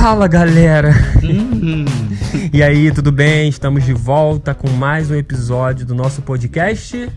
Fala 0.00 0.28
galera! 0.28 0.94
e 2.52 2.62
aí, 2.62 2.92
tudo 2.92 3.10
bem? 3.10 3.48
Estamos 3.48 3.84
de 3.84 3.92
volta 3.92 4.54
com 4.54 4.70
mais 4.70 5.10
um 5.10 5.14
episódio 5.16 5.84
do 5.84 5.92
nosso 5.92 6.22
podcast. 6.22 7.10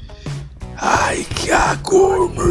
Ai, 0.77 1.23
que 1.35 1.51
agonia! 1.51 2.41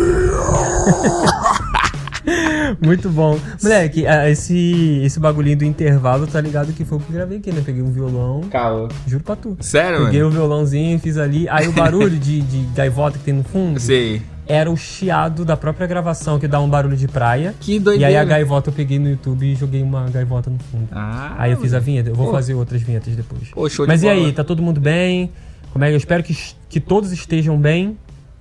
Muito 2.80 3.08
bom. 3.10 3.40
Moleque, 3.60 4.04
esse, 4.28 5.00
esse 5.04 5.18
bagulhinho 5.18 5.58
do 5.58 5.64
intervalo, 5.64 6.28
tá 6.28 6.40
ligado 6.40 6.72
que 6.72 6.84
foi 6.84 6.98
o 6.98 7.00
que 7.00 7.10
eu 7.10 7.16
gravei 7.16 7.38
aqui, 7.38 7.50
né? 7.50 7.60
Peguei 7.66 7.82
um 7.82 7.90
violão. 7.90 8.42
Calma. 8.50 8.88
Juro 9.08 9.24
pra 9.24 9.34
tu. 9.34 9.56
Sério, 9.60 10.04
Peguei 10.04 10.20
mano? 10.22 10.30
o 10.30 10.32
violãozinho, 10.32 10.98
fiz 11.00 11.18
ali. 11.18 11.48
Aí 11.48 11.66
o 11.66 11.72
barulho 11.72 12.18
de, 12.18 12.40
de 12.42 12.62
gaivota 12.74 13.18
que 13.18 13.24
tem 13.24 13.34
no 13.34 13.42
fundo 13.42 13.80
Sei. 13.80 14.22
Era 14.50 14.70
o 14.70 14.76
chiado 14.76 15.44
da 15.44 15.56
própria 15.56 15.86
gravação, 15.86 16.38
que 16.38 16.48
dá 16.48 16.60
um 16.60 16.68
barulho 16.68 16.96
de 16.96 17.06
praia. 17.06 17.54
Que 17.60 17.76
E 17.76 17.78
doideira. 17.80 18.08
aí 18.08 18.16
a 18.16 18.24
gaivota 18.24 18.70
eu 18.70 18.74
peguei 18.74 18.98
no 18.98 19.08
YouTube 19.08 19.46
e 19.46 19.54
joguei 19.54 19.82
uma 19.82 20.08
gaivota 20.10 20.50
no 20.50 20.58
fundo. 20.58 20.88
Ah, 20.90 21.34
Aí 21.38 21.52
eu 21.52 21.58
fiz 21.60 21.72
a 21.72 21.78
vinheta, 21.78 22.08
eu 22.10 22.14
vou 22.14 22.26
Pô. 22.26 22.32
fazer 22.32 22.54
outras 22.54 22.82
vinhetas 22.82 23.14
depois. 23.14 23.48
Pô, 23.50 23.68
show 23.68 23.86
de 23.86 23.88
Mas 23.92 24.02
e 24.02 24.06
bola. 24.06 24.26
aí, 24.26 24.32
tá 24.32 24.42
todo 24.42 24.60
mundo 24.62 24.80
bem? 24.80 25.30
Como 25.72 25.84
é 25.84 25.88
que 25.88 25.94
eu 25.94 25.98
espero 25.98 26.22
que, 26.24 26.36
que 26.68 26.80
todos 26.80 27.12
estejam 27.12 27.56
bem? 27.58 27.96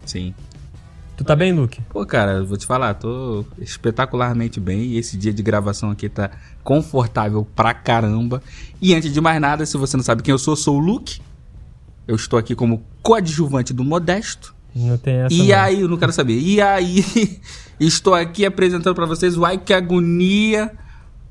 Sim. 0.06 0.34
Tu 1.16 1.24
tá 1.24 1.36
bem, 1.36 1.52
Luke? 1.52 1.82
Pô, 1.90 2.06
cara, 2.06 2.44
vou 2.44 2.58
te 2.58 2.66
falar, 2.66 2.94
tô 2.94 3.46
espetacularmente 3.60 4.60
bem 4.60 4.80
e 4.82 4.98
esse 4.98 5.18
dia 5.18 5.34
de 5.34 5.44
gravação 5.44 5.92
aqui 5.92 6.08
tá 6.10 6.32
confortável 6.64 7.46
pra 7.56 7.74
caramba. 7.74 8.42
E 8.82 8.96
antes 8.96 9.12
de 9.14 9.20
mais 9.22 9.40
nada, 9.42 9.66
se 9.66 9.76
você 9.78 9.98
não 9.98 10.04
sabe 10.04 10.24
quem 10.24 10.32
eu 10.32 10.38
sou, 10.40 10.54
eu 10.54 10.58
sou 10.58 10.78
o 10.78 10.80
Luke. 10.80 11.20
Eu 12.08 12.16
estou 12.16 12.40
aqui 12.40 12.56
como 12.56 12.82
coadjuvante 13.04 13.74
do 13.74 13.84
Modesto. 13.84 14.56
Não 14.76 14.98
tem 14.98 15.16
essa. 15.16 15.34
E 15.34 15.48
não. 15.48 15.60
aí, 15.60 15.82
eu 15.82 15.88
não 15.88 15.98
quero 15.98 16.12
saber. 16.12 16.40
E 16.40 16.62
aí, 16.62 17.04
estou 17.80 18.14
aqui 18.14 18.46
apresentando 18.46 18.96
pra 18.96 19.06
vocês 19.06 19.38
o 19.38 19.46
Ai 19.46 19.58
Que 19.58 19.74
Agonia, 19.74 20.72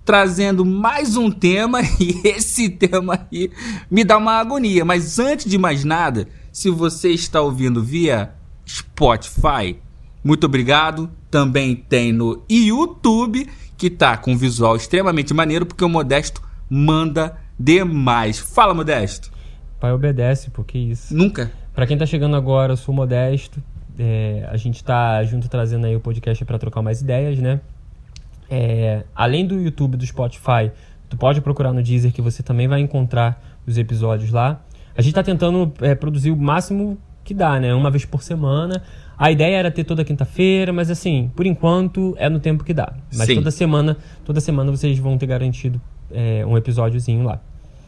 trazendo 0.04 0.64
mais 0.64 1.16
um 1.16 1.30
tema. 1.30 1.80
E 2.00 2.28
esse 2.28 2.68
tema 2.68 3.26
aí 3.30 3.50
me 3.90 4.04
dá 4.04 4.16
uma 4.16 4.32
agonia. 4.38 4.84
Mas 4.84 5.18
antes 5.18 5.46
de 5.46 5.58
mais 5.58 5.84
nada, 5.84 6.28
se 6.52 6.70
você 6.70 7.10
está 7.10 7.40
ouvindo 7.40 7.82
via 7.82 8.32
Spotify, 8.66 9.76
muito 10.22 10.44
obrigado. 10.44 11.10
Também 11.30 11.76
tem 11.76 12.12
no 12.12 12.42
YouTube, 12.48 13.48
que 13.76 13.88
tá 13.88 14.16
com 14.16 14.32
um 14.32 14.36
visual 14.36 14.76
extremamente 14.76 15.32
maneiro, 15.32 15.66
porque 15.66 15.84
o 15.84 15.88
Modesto 15.88 16.42
manda 16.68 17.36
demais. 17.58 18.38
Fala, 18.38 18.74
Modesto. 18.74 19.30
Pai 19.80 19.92
obedece, 19.92 20.50
porque 20.50 20.76
isso. 20.76 21.14
Nunca. 21.14 21.52
Pra 21.78 21.86
quem 21.86 21.96
tá 21.96 22.04
chegando 22.04 22.34
agora, 22.34 22.72
eu 22.72 22.76
sou 22.76 22.92
modesto. 22.92 23.62
É, 23.96 24.44
a 24.50 24.56
gente 24.56 24.82
tá 24.82 25.22
junto 25.22 25.48
trazendo 25.48 25.86
aí 25.86 25.94
o 25.94 26.00
podcast 26.00 26.44
pra 26.44 26.58
trocar 26.58 26.82
mais 26.82 27.02
ideias, 27.02 27.38
né? 27.38 27.60
É, 28.50 29.04
além 29.14 29.46
do 29.46 29.54
YouTube 29.54 29.96
do 29.96 30.04
Spotify, 30.04 30.72
tu 31.08 31.16
pode 31.16 31.40
procurar 31.40 31.72
no 31.72 31.80
Deezer 31.80 32.12
que 32.12 32.20
você 32.20 32.42
também 32.42 32.66
vai 32.66 32.80
encontrar 32.80 33.40
os 33.64 33.78
episódios 33.78 34.32
lá. 34.32 34.60
A 34.96 35.02
gente 35.02 35.14
tá 35.14 35.22
tentando 35.22 35.72
é, 35.80 35.94
produzir 35.94 36.32
o 36.32 36.36
máximo 36.36 36.98
que 37.22 37.32
dá, 37.32 37.60
né? 37.60 37.72
Uma 37.72 37.92
vez 37.92 38.04
por 38.04 38.24
semana. 38.24 38.82
A 39.16 39.30
ideia 39.30 39.58
era 39.58 39.70
ter 39.70 39.84
toda 39.84 40.04
quinta-feira, 40.04 40.72
mas 40.72 40.90
assim, 40.90 41.30
por 41.36 41.46
enquanto 41.46 42.12
é 42.18 42.28
no 42.28 42.40
tempo 42.40 42.64
que 42.64 42.74
dá. 42.74 42.92
Mas 43.16 43.28
Sim. 43.28 43.36
toda 43.36 43.52
semana, 43.52 43.96
toda 44.24 44.40
semana 44.40 44.68
vocês 44.72 44.98
vão 44.98 45.16
ter 45.16 45.26
garantido 45.26 45.80
é, 46.10 46.44
um 46.44 46.58
episódiozinho 46.58 47.22
lá. 47.22 47.40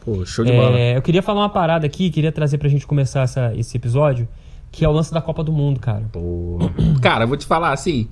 Pô, 0.03 0.25
show 0.25 0.43
de 0.43 0.51
bola. 0.51 0.77
É, 0.77 0.97
eu 0.97 1.01
queria 1.01 1.21
falar 1.21 1.41
uma 1.41 1.49
parada 1.49 1.85
aqui, 1.85 2.09
queria 2.09 2.31
trazer 2.31 2.57
pra 2.57 2.67
gente 2.67 2.87
começar 2.87 3.21
essa- 3.21 3.53
esse 3.55 3.77
episódio, 3.77 4.27
que 4.71 4.83
é 4.83 4.89
o 4.89 4.91
lance 4.91 5.13
da 5.13 5.21
Copa 5.21 5.43
do 5.43 5.51
Mundo, 5.51 5.79
cara. 5.79 6.03
Pô. 6.11 6.57
Cara, 7.01 7.25
vou 7.25 7.37
te 7.37 7.45
falar 7.45 7.71
assim. 7.71 8.07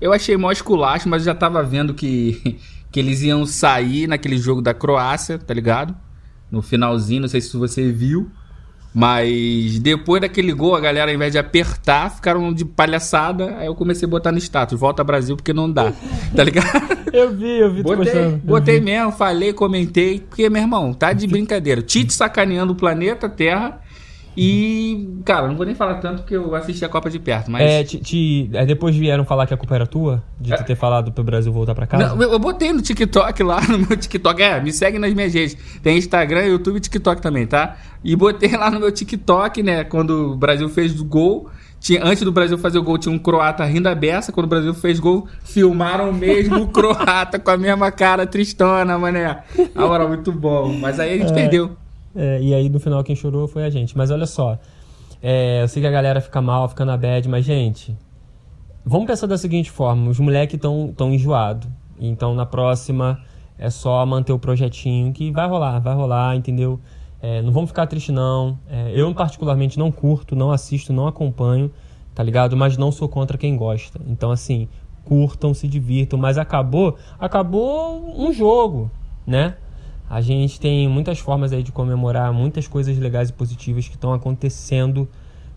Eu 0.00 0.12
achei 0.12 0.36
mó 0.36 0.50
esculacho, 0.52 1.08
mas 1.08 1.22
eu 1.22 1.26
já 1.32 1.34
tava 1.34 1.62
vendo 1.62 1.94
que, 1.94 2.58
que 2.92 2.98
eles 3.00 3.22
iam 3.22 3.44
sair 3.46 4.06
naquele 4.06 4.36
jogo 4.36 4.60
da 4.62 4.72
Croácia, 4.74 5.38
tá 5.38 5.52
ligado? 5.54 5.94
No 6.50 6.60
finalzinho, 6.62 7.22
não 7.22 7.28
sei 7.28 7.40
se 7.40 7.56
você 7.56 7.90
viu. 7.90 8.30
Mas 8.94 9.78
depois 9.78 10.20
daquele 10.20 10.52
gol, 10.52 10.76
a 10.76 10.80
galera, 10.80 11.10
ao 11.10 11.14
invés 11.14 11.32
de 11.32 11.38
apertar, 11.38 12.10
ficaram 12.10 12.52
de 12.52 12.62
palhaçada. 12.64 13.56
Aí 13.56 13.66
eu 13.66 13.74
comecei 13.74 14.06
a 14.06 14.10
botar 14.10 14.30
no 14.30 14.38
status: 14.38 14.78
volta 14.78 15.02
Brasil 15.02 15.34
porque 15.34 15.52
não 15.54 15.70
dá, 15.70 15.92
tá 16.36 16.44
ligado? 16.44 16.66
Eu 17.12 17.30
vi, 17.34 17.58
eu 17.58 17.70
vi 17.72 17.82
Botei, 17.82 18.04
postando. 18.04 18.36
Botei 18.38 18.78
vi. 18.78 18.84
mesmo, 18.86 19.12
falei, 19.12 19.52
comentei. 19.52 20.20
Porque, 20.20 20.48
meu 20.48 20.62
irmão, 20.62 20.92
tá 20.94 21.12
de 21.12 21.26
brincadeira. 21.26 21.82
Tite 21.82 22.12
sacaneando 22.12 22.72
o 22.72 22.76
planeta 22.76 23.28
Terra. 23.28 23.80
E, 24.34 25.10
cara, 25.26 25.46
não 25.46 25.56
vou 25.56 25.66
nem 25.66 25.74
falar 25.74 25.96
tanto 25.96 26.22
porque 26.22 26.34
eu 26.34 26.54
assisti 26.54 26.82
a 26.84 26.88
Copa 26.88 27.10
de 27.10 27.18
perto, 27.18 27.50
mas. 27.50 27.62
É, 27.70 27.84
te, 27.84 27.98
te- 27.98 28.50
é, 28.54 28.64
depois 28.64 28.96
vieram 28.96 29.26
falar 29.26 29.46
que 29.46 29.52
a 29.52 29.58
culpa 29.58 29.74
era 29.74 29.86
tua, 29.86 30.22
de 30.40 30.56
tu 30.56 30.64
ter 30.64 30.74
falado 30.74 31.12
pro 31.12 31.22
Brasil 31.22 31.52
voltar 31.52 31.74
pra 31.74 31.86
casa? 31.86 32.04
É. 32.04 32.08
Não, 32.08 32.22
eu 32.22 32.32
eu 32.32 32.38
botei 32.38 32.72
no 32.72 32.80
TikTok 32.80 33.42
lá, 33.42 33.60
no 33.68 33.78
meu 33.80 33.94
TikTok. 33.94 34.42
É, 34.42 34.58
me 34.58 34.72
segue 34.72 34.98
nas 34.98 35.12
minhas 35.12 35.34
redes. 35.34 35.54
Tem 35.82 35.98
Instagram, 35.98 36.46
YouTube 36.46 36.78
e 36.78 36.80
TikTok 36.80 37.20
também, 37.20 37.46
tá? 37.46 37.76
E 38.02 38.16
botei 38.16 38.56
lá 38.56 38.70
no 38.70 38.80
meu 38.80 38.90
TikTok, 38.90 39.62
né? 39.62 39.84
Quando 39.84 40.32
o 40.32 40.36
Brasil 40.36 40.66
fez 40.70 40.98
o 40.98 41.04
gol. 41.04 41.50
Tinha, 41.82 42.00
antes 42.04 42.22
do 42.22 42.30
Brasil 42.30 42.56
fazer 42.56 42.78
o 42.78 42.82
gol, 42.82 42.96
tinha 42.96 43.12
um 43.12 43.18
croata 43.18 43.64
rindo 43.64 43.88
a 43.88 43.94
beça. 43.94 44.30
Quando 44.30 44.46
o 44.46 44.48
Brasil 44.48 44.72
fez 44.72 45.00
gol, 45.00 45.26
filmaram 45.42 46.12
mesmo 46.12 46.62
o 46.62 46.68
croata 46.70 47.40
com 47.40 47.50
a 47.50 47.56
mesma 47.56 47.90
cara 47.90 48.24
tristona, 48.24 48.96
mané. 48.96 49.42
A 49.74 49.84
hora 49.84 50.06
muito 50.06 50.30
bom. 50.30 50.72
Mas 50.78 51.00
aí 51.00 51.14
a 51.14 51.18
gente 51.18 51.34
perdeu. 51.34 51.76
É, 52.14 52.40
e 52.40 52.54
aí 52.54 52.68
no 52.68 52.78
final 52.78 53.02
quem 53.02 53.16
chorou 53.16 53.48
foi 53.48 53.64
a 53.64 53.70
gente. 53.70 53.98
Mas 53.98 54.12
olha 54.12 54.26
só, 54.26 54.56
é, 55.20 55.64
eu 55.64 55.66
sei 55.66 55.82
que 55.82 55.88
a 55.88 55.90
galera 55.90 56.20
fica 56.20 56.40
mal, 56.40 56.68
fica 56.68 56.84
na 56.84 56.96
bad, 56.96 57.28
mas 57.28 57.44
gente, 57.44 57.96
vamos 58.84 59.08
pensar 59.08 59.26
da 59.26 59.36
seguinte 59.36 59.68
forma: 59.68 60.08
os 60.08 60.20
moleques 60.20 60.54
estão 60.54 60.94
tão 60.96 61.12
enjoados. 61.12 61.68
Então 61.98 62.32
na 62.32 62.46
próxima 62.46 63.18
é 63.58 63.70
só 63.70 64.06
manter 64.06 64.32
o 64.32 64.38
projetinho 64.38 65.12
que 65.12 65.32
vai 65.32 65.48
rolar, 65.48 65.80
vai 65.80 65.94
rolar, 65.94 66.36
entendeu? 66.36 66.78
É, 67.22 67.40
não 67.40 67.52
vamos 67.52 67.70
ficar 67.70 67.86
tristes, 67.86 68.12
não. 68.12 68.58
É, 68.68 68.92
eu, 68.94 69.14
particularmente, 69.14 69.78
não 69.78 69.92
curto, 69.92 70.34
não 70.34 70.50
assisto, 70.50 70.92
não 70.92 71.06
acompanho, 71.06 71.70
tá 72.12 72.20
ligado? 72.20 72.56
Mas 72.56 72.76
não 72.76 72.90
sou 72.90 73.08
contra 73.08 73.38
quem 73.38 73.56
gosta. 73.56 74.00
Então, 74.08 74.32
assim, 74.32 74.68
curtam, 75.04 75.54
se 75.54 75.68
divirtam. 75.68 76.18
Mas 76.18 76.36
acabou, 76.36 76.98
acabou 77.20 78.12
um 78.18 78.32
jogo, 78.32 78.90
né? 79.24 79.54
A 80.10 80.20
gente 80.20 80.58
tem 80.58 80.88
muitas 80.88 81.20
formas 81.20 81.52
aí 81.52 81.62
de 81.62 81.70
comemorar 81.70 82.32
muitas 82.32 82.66
coisas 82.66 82.98
legais 82.98 83.30
e 83.30 83.32
positivas 83.32 83.86
que 83.86 83.94
estão 83.94 84.12
acontecendo 84.12 85.08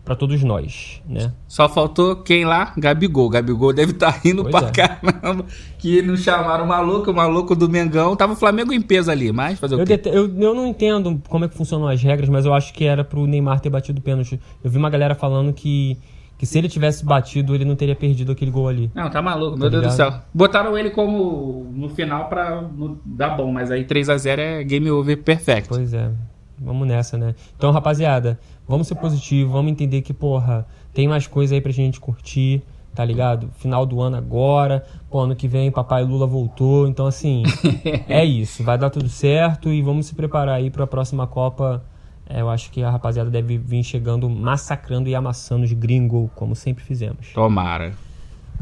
pra 0.06 0.16
todos 0.16 0.42
nós, 0.44 1.02
né? 1.10 1.34
Só 1.48 1.68
faltou 1.68 2.18
quem 2.18 2.46
lá? 2.46 2.72
Gabigol. 2.78 3.28
Gabigol 3.30 3.74
deve 3.74 3.92
estar 3.92 4.12
rindo 4.24 4.44
Pois 4.46 4.54
pra 4.56 4.68
é. 4.68 4.72
caramba. 4.72 5.46
Que 5.80 6.02
não 6.04 6.16
chamaram 6.16 6.64
o 6.64 6.68
maluco, 6.68 7.10
o 7.12 7.14
maluco 7.14 7.56
do 7.56 7.68
Mengão. 7.68 8.16
Tava 8.16 8.34
o 8.34 8.36
Flamengo 8.36 8.72
em 8.72 8.80
peso 8.82 9.10
ali, 9.10 9.32
mas 9.32 9.60
fazer 9.60 9.76
o 9.76 9.80
Eu, 9.82 9.86
quê? 9.86 10.00
eu, 10.06 10.34
eu 10.40 10.54
não 10.54 10.68
entendo 10.68 11.20
como 11.28 11.44
é 11.46 11.48
que 11.50 11.58
funcionam 11.58 11.88
as 11.88 12.02
regras, 12.02 12.30
mas 12.30 12.46
eu 12.46 12.54
acho 12.54 12.72
que 12.74 12.86
era 12.86 13.04
pro 13.04 13.26
Neymar 13.26 13.60
ter 13.60 13.70
batido 13.70 14.00
o 14.00 14.02
pênalti. 14.04 14.40
Eu 14.64 14.70
vi 14.70 14.78
uma 14.78 14.90
galera 14.90 15.16
falando 15.16 15.52
que, 15.52 15.98
que 16.38 16.46
se 16.46 16.58
ele 16.58 16.70
tivesse 16.70 17.04
batido, 17.04 17.56
ele 17.56 17.66
não 17.66 17.76
teria 17.76 17.96
perdido 17.96 18.32
aquele 18.32 18.52
gol 18.52 18.68
ali. 18.68 18.92
Não, 18.94 19.10
tá 19.10 19.22
maluco, 19.22 19.58
meu 19.58 19.70
Tá 19.70 19.78
Deus 19.80 19.84
do 19.84 19.90
ligado? 19.92 20.12
céu. 20.14 20.22
Botaram 20.34 20.78
ele 20.78 20.92
como 20.92 21.68
no 21.74 21.90
final 21.90 22.30
pra 22.30 22.64
dar 23.04 23.30
bom, 23.36 23.52
mas 23.52 23.72
aí 23.72 23.84
3x0 23.86 24.38
é 24.38 24.64
game 24.64 24.90
over 24.92 25.18
perfect. 25.24 25.68
Pois 25.70 25.94
é, 25.94 26.12
vamos 26.60 26.88
nessa, 26.88 27.18
né? 27.18 27.36
Então, 27.58 27.72
rapaziada, 27.72 28.40
vamos 28.68 28.88
ser 28.88 28.96
positivos, 28.96 29.52
vamos 29.52 29.72
entender 29.72 30.02
que, 30.02 30.14
porra, 30.14 30.66
tem 30.94 31.08
mais 31.08 31.28
coisa 31.28 31.56
aí 31.56 31.62
pra 31.62 31.72
gente 31.72 32.00
curtir, 32.00 32.62
tá 32.94 33.04
ligado? 33.04 33.50
Final 33.58 33.86
do 33.86 34.02
ano 34.02 34.16
agora, 34.16 34.84
pô, 35.10 35.20
ano 35.20 35.36
que 35.36 35.48
vem 35.48 35.70
papai 35.70 36.04
Lula 36.04 36.26
voltou, 36.26 36.88
então 36.88 37.06
assim, 37.06 37.44
é 38.08 38.24
isso, 38.24 38.64
vai 38.64 38.78
dar 38.78 38.90
tudo 38.90 39.10
certo 39.10 39.72
e 39.72 39.82
vamos 39.82 40.08
se 40.08 40.16
preparar 40.16 40.56
aí 40.56 40.70
pra 40.70 40.88
próxima 40.88 41.28
Copa. 41.28 41.84
É, 42.28 42.42
eu 42.42 42.50
acho 42.50 42.72
que 42.72 42.82
a 42.82 42.90
rapaziada 42.90 43.30
deve 43.30 43.58
vir 43.58 43.84
chegando, 43.84 44.28
massacrando 44.28 45.08
e 45.08 45.14
amassando 45.14 45.64
os 45.64 45.72
gringos, 45.74 46.30
como 46.34 46.56
sempre 46.56 46.84
fizemos. 46.84 47.32
Tomara. 47.34 47.94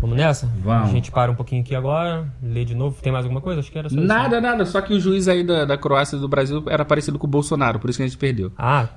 Vamos 0.03 0.17
nessa? 0.17 0.51
Vamos. 0.61 0.89
A 0.89 0.91
gente 0.91 1.09
para 1.09 1.31
um 1.31 1.35
pouquinho 1.35 1.61
aqui 1.61 1.73
agora, 1.73 2.27
lê 2.43 2.65
de 2.65 2.75
novo. 2.75 3.01
Tem 3.01 3.09
mais 3.09 3.23
alguma 3.23 3.39
coisa? 3.39 3.61
Acho 3.61 3.71
que 3.71 3.79
era 3.79 3.87
só 3.87 3.95
isso. 3.95 4.05
né? 4.05 4.13
Nada, 4.13 4.41
nada. 4.41 4.65
Só 4.65 4.81
que 4.81 4.93
o 4.93 4.99
juiz 4.99 5.29
aí 5.29 5.45
da, 5.45 5.63
da 5.63 5.77
Croácia 5.77 6.17
e 6.17 6.19
do 6.19 6.27
Brasil 6.27 6.61
era 6.67 6.83
parecido 6.83 7.17
com 7.17 7.25
o 7.25 7.29
Bolsonaro, 7.29 7.79
por 7.79 7.89
isso 7.89 7.97
que 7.99 8.03
a 8.03 8.07
gente 8.07 8.17
perdeu. 8.17 8.51
Ah, 8.57 8.89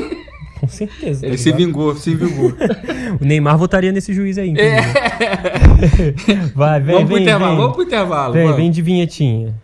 com 0.60 0.68
certeza. 0.68 1.22
tá 1.22 1.26
Ele 1.26 1.38
se 1.38 1.46
ligado? 1.50 1.58
vingou, 1.66 1.96
se 1.96 2.14
vingou. 2.14 2.52
O 3.18 3.24
Neymar 3.24 3.56
votaria 3.56 3.92
nesse 3.92 4.12
juiz 4.12 4.36
aí, 4.36 4.50
inclusive. 4.50 4.76
Vai, 6.54 6.80
vem, 6.80 6.94
vamos 6.96 7.08
pro 7.08 7.14
vem, 7.16 7.22
intervalo, 7.24 7.50
vem. 7.52 7.60
vamos 7.60 7.72
pro 7.76 7.84
intervalo. 7.84 8.32
Vem, 8.34 8.42
vamos. 8.44 8.56
vem 8.58 8.70
de 8.70 8.82
vinhetinha. 8.82 9.54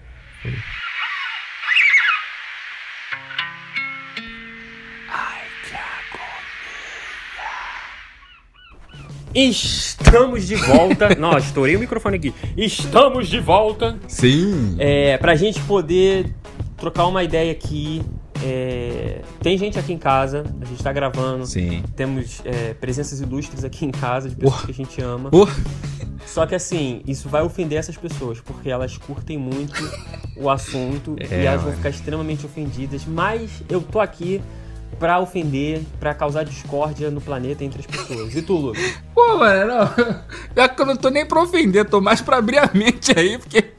Estamos 9.34 10.46
de 10.46 10.56
volta. 10.56 11.14
Não, 11.18 11.36
estourei 11.36 11.76
o 11.76 11.80
microfone 11.80 12.16
aqui. 12.16 12.34
Estamos 12.56 13.28
de 13.28 13.38
volta. 13.40 13.98
Sim. 14.08 14.76
É, 14.78 15.16
pra 15.18 15.34
gente 15.34 15.60
poder 15.62 16.34
trocar 16.76 17.06
uma 17.06 17.22
ideia 17.22 17.52
aqui. 17.52 18.02
é, 18.44 19.20
tem 19.42 19.58
gente 19.58 19.78
aqui 19.78 19.92
em 19.92 19.98
casa, 19.98 20.44
a 20.60 20.64
gente 20.64 20.82
tá 20.82 20.92
gravando. 20.92 21.46
Sim. 21.46 21.82
Temos 21.96 22.40
é, 22.44 22.74
presenças 22.74 23.20
ilustres 23.20 23.64
aqui 23.64 23.84
em 23.84 23.90
casa, 23.90 24.28
de 24.28 24.36
pessoas 24.36 24.64
que 24.64 24.70
a 24.70 24.74
gente 24.74 25.00
ama. 25.02 25.30
Pô, 25.30 25.48
Só 26.26 26.46
que 26.46 26.54
assim, 26.54 27.02
isso 27.06 27.28
vai 27.28 27.42
ofender 27.42 27.78
essas 27.78 27.96
pessoas, 27.96 28.40
porque 28.40 28.70
elas 28.70 28.96
curtem 28.96 29.36
muito 29.38 29.74
o 30.36 30.48
assunto 30.50 31.16
É, 31.30 31.42
e 31.42 31.46
elas 31.46 31.60
vão 31.60 31.70
mano. 31.70 31.76
ficar 31.76 31.90
extremamente 31.90 32.46
ofendidas, 32.46 33.02
mas 33.06 33.50
eu 33.68 33.80
tô 33.80 33.98
aqui 34.00 34.40
pra 34.98 35.20
ofender, 35.20 35.82
pra 36.00 36.14
causar 36.14 36.44
discórdia 36.44 37.10
no 37.10 37.20
planeta 37.20 37.64
entre 37.64 37.80
as 37.80 37.86
pessoas. 37.86 38.34
E 38.34 38.42
tu, 38.42 38.54
Lucas? 38.54 38.82
Pô, 39.14 39.36
mano, 39.36 39.66
não. 39.66 40.14
Pior 40.54 40.68
que 40.68 40.82
eu 40.82 40.86
não 40.86 40.96
tô 40.96 41.08
nem 41.08 41.26
pra 41.26 41.42
ofender, 41.42 41.88
tô 41.88 42.00
mais 42.00 42.20
pra 42.20 42.38
abrir 42.38 42.58
a 42.58 42.70
mente 42.74 43.12
aí, 43.16 43.38
porque. 43.38 43.72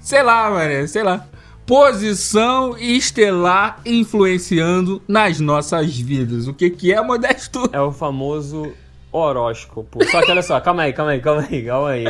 Sei 0.00 0.22
lá, 0.22 0.50
mano, 0.50 0.86
sei 0.86 1.02
lá. 1.02 1.26
Posição 1.66 2.78
estelar 2.78 3.80
influenciando 3.84 5.02
nas 5.08 5.40
nossas 5.40 5.98
vidas. 5.98 6.46
O 6.46 6.54
que 6.54 6.70
que 6.70 6.92
é, 6.92 7.02
Modesto? 7.02 7.68
É 7.72 7.80
o 7.80 7.90
famoso 7.90 8.72
horóscopo. 9.16 10.04
Só 10.06 10.22
que 10.22 10.30
olha 10.30 10.42
só, 10.42 10.60
calma 10.60 10.82
aí, 10.82 10.92
calma 10.92 11.12
aí, 11.12 11.20
calma 11.20 11.46
aí, 11.50 11.64
calma 11.64 11.90
aí, 11.90 12.04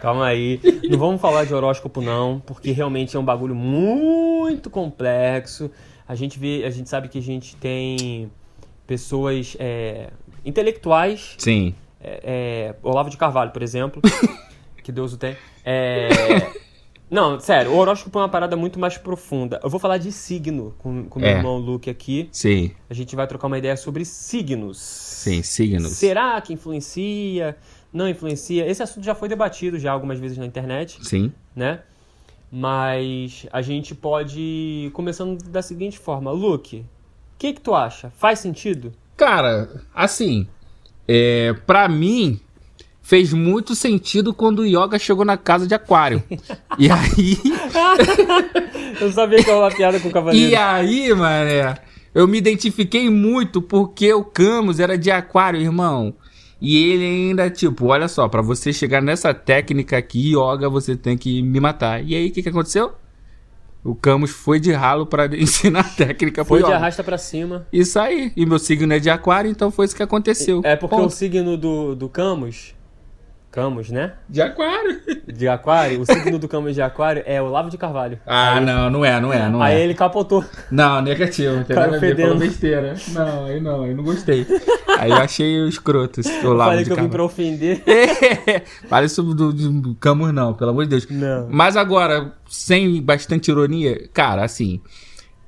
calma 0.00 0.26
aí. 0.26 0.60
Não 0.88 0.98
vamos 0.98 1.20
falar 1.20 1.44
de 1.44 1.54
horóscopo 1.54 2.00
não, 2.00 2.40
porque 2.40 2.70
realmente 2.72 3.16
é 3.16 3.20
um 3.20 3.24
bagulho 3.24 3.54
muito 3.54 4.70
complexo. 4.70 5.70
A 6.06 6.14
gente 6.14 6.38
vê, 6.38 6.64
a 6.64 6.70
gente 6.70 6.88
sabe 6.88 7.08
que 7.08 7.18
a 7.18 7.22
gente 7.22 7.56
tem 7.56 8.30
pessoas 8.86 9.56
é, 9.58 10.10
intelectuais, 10.44 11.34
Sim. 11.38 11.74
é, 12.02 12.20
é, 12.22 12.74
Olavo 12.82 13.08
de 13.08 13.16
Carvalho, 13.16 13.50
por 13.50 13.62
exemplo, 13.62 14.02
que 14.82 14.92
Deus 14.92 15.12
o 15.12 15.16
tem. 15.16 15.36
É, 15.64 16.08
não, 17.12 17.38
sério, 17.38 17.70
o 17.72 17.76
horóscopo 17.76 18.18
é 18.18 18.22
uma 18.22 18.28
parada 18.28 18.56
muito 18.56 18.78
mais 18.80 18.96
profunda. 18.96 19.60
Eu 19.62 19.68
vou 19.68 19.78
falar 19.78 19.98
de 19.98 20.10
signo 20.10 20.74
com, 20.78 21.04
com 21.04 21.20
meu 21.20 21.28
É. 21.28 21.32
irmão 21.36 21.58
Luke 21.58 21.90
aqui. 21.90 22.28
Sim. 22.32 22.70
A 22.88 22.94
gente 22.94 23.14
vai 23.14 23.26
trocar 23.26 23.46
uma 23.48 23.58
ideia 23.58 23.76
sobre 23.76 24.04
signos. 24.04 24.78
Sim, 24.78 25.42
signos. 25.42 25.92
Será 25.92 26.40
que 26.40 26.52
influencia? 26.54 27.56
Não 27.92 28.08
influencia? 28.08 28.66
Esse 28.66 28.82
assunto 28.82 29.04
já 29.04 29.14
foi 29.14 29.28
debatido 29.28 29.78
já 29.78 29.92
algumas 29.92 30.18
vezes 30.18 30.38
na 30.38 30.46
internet, 30.46 30.98
Sim. 31.06 31.30
né? 31.54 31.80
Mas 32.50 33.46
a 33.52 33.62
gente 33.62 33.94
pode 33.94 34.90
começando 34.92 35.42
da 35.44 35.62
seguinte 35.62 35.98
forma. 35.98 36.30
Luke, 36.30 36.78
o 36.80 36.84
que 37.38 37.52
que 37.52 37.60
tu 37.60 37.74
acha? 37.74 38.10
Faz 38.16 38.38
sentido? 38.38 38.92
Cara, 39.16 39.82
assim, 39.94 40.46
é, 41.08 41.52
pra 41.66 41.88
mim, 41.88 42.40
fez 43.02 43.32
muito 43.32 43.74
sentido 43.74 44.32
quando 44.32 44.60
o 44.60 44.66
Yoga 44.66 44.98
chegou 44.98 45.24
na 45.24 45.36
casa 45.36 45.66
de 45.66 45.74
Aquário. 45.74 46.22
e 46.78 46.88
aí, 46.90 47.36
Eu 49.00 49.12
sabia 49.12 49.42
que 49.42 49.50
era 49.50 49.58
uma 49.58 49.70
piada 49.70 49.98
com 49.98 50.08
o 50.08 50.12
cavaleiro. 50.12 50.50
e 50.50 50.54
aí, 50.54 51.12
mané, 51.12 51.74
eu 52.14 52.28
me 52.28 52.38
identifiquei 52.38 53.10
muito 53.10 53.60
porque 53.60 54.12
o 54.14 54.24
Camus 54.24 54.78
era 54.78 54.96
de 54.96 55.10
Aquário, 55.10 55.60
irmão. 55.60 56.14
E 56.60 56.76
ele 56.76 57.04
ainda, 57.04 57.50
tipo, 57.50 57.86
olha 57.86 58.06
só, 58.06 58.28
pra 58.28 58.40
você 58.40 58.72
chegar 58.72 59.02
nessa 59.02 59.34
técnica 59.34 59.98
aqui, 59.98 60.32
Yoga, 60.36 60.68
você 60.68 60.94
tem 60.94 61.18
que 61.18 61.42
me 61.42 61.58
matar. 61.58 62.04
E 62.04 62.14
aí, 62.14 62.28
o 62.28 62.32
que, 62.32 62.40
que 62.40 62.48
aconteceu? 62.48 62.92
O 63.82 63.96
Camus 63.96 64.30
foi 64.30 64.60
de 64.60 64.70
ralo 64.70 65.04
pra 65.04 65.26
ensinar 65.36 65.80
a 65.80 65.84
técnica 65.84 66.44
pro 66.44 66.60
Foi 66.60 66.62
de 66.62 66.72
arrasta 66.72 67.02
pra 67.02 67.18
cima. 67.18 67.66
Isso 67.72 67.98
aí. 67.98 68.32
E 68.36 68.46
meu 68.46 68.60
signo 68.60 68.92
é 68.92 69.00
de 69.00 69.10
Aquário, 69.10 69.50
então 69.50 69.72
foi 69.72 69.86
isso 69.86 69.96
que 69.96 70.04
aconteceu. 70.04 70.60
É 70.62 70.76
porque 70.76 70.94
Ponto. 70.94 71.08
o 71.08 71.10
signo 71.10 71.56
do, 71.56 71.96
do 71.96 72.08
Camus... 72.08 72.74
Camus, 73.52 73.90
né? 73.90 74.14
De 74.28 74.40
Aquário. 74.40 75.00
De 75.32 75.46
Aquário. 75.46 76.00
O 76.00 76.06
signo 76.06 76.38
do 76.38 76.48
Camus 76.48 76.74
de 76.74 76.80
Aquário 76.82 77.22
é 77.26 77.40
Olavo 77.40 77.68
de 77.70 77.76
Carvalho. 77.78 78.18
Ah, 78.26 78.58
não, 78.60 78.90
não 78.90 79.04
é, 79.04 79.20
não 79.20 79.32
é, 79.32 79.48
não 79.48 79.62
Aí 79.62 79.76
é. 79.76 79.84
ele 79.84 79.94
capotou. 79.94 80.44
Não, 80.70 81.00
negativo, 81.02 81.64
Cara 81.66 82.00
fedendo. 82.00 82.28
falou 82.28 82.38
besteira. 82.38 82.94
Não, 83.08 83.44
aí 83.44 83.60
não, 83.60 83.82
aí 83.84 83.94
não 83.94 84.02
gostei. 84.02 84.46
Aí 84.98 85.10
eu 85.10 85.16
achei 85.16 85.60
o 85.60 85.68
escroto, 85.68 86.20
esse 86.20 86.44
Olavo 86.46 86.70
Falei 86.70 86.84
de 86.84 86.90
que 86.90 86.92
eu 86.92 87.02
vim 87.02 87.08
pra 87.10 87.18
Carvalho. 87.18 87.24
ofender. 87.26 87.82
Fale 88.88 89.08
sobre 89.08 89.34
do, 89.34 89.52
do 89.52 89.94
Camus 89.96 90.32
não, 90.32 90.54
pelo 90.54 90.70
amor 90.70 90.84
de 90.84 90.90
Deus. 90.90 91.06
Não. 91.10 91.48
Mas 91.50 91.76
agora, 91.76 92.32
sem 92.48 93.02
bastante 93.02 93.50
ironia, 93.50 94.08
cara, 94.14 94.44
assim, 94.44 94.80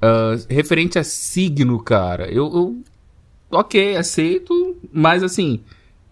ah, 0.02 0.36
referente 0.50 0.98
a 0.98 1.04
signo, 1.04 1.82
cara, 1.82 2.28
eu, 2.30 2.44
eu, 2.52 2.76
ok, 3.50 3.96
aceito, 3.96 4.76
mas 4.92 5.22
assim, 5.22 5.62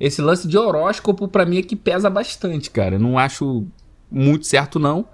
esse 0.02 0.20
lance 0.20 0.49
de 0.49 0.58
horóscopo 0.58 1.28
pra 1.28 1.46
mim 1.46 1.58
é 1.58 1.62
que 1.62 1.76
pesa 1.76 2.10
bastante, 2.10 2.69
cara. 2.72 2.99
Não 2.99 3.16
acho 3.16 3.64
muito 4.10 4.44
certo 4.44 4.81
não, 4.81 5.06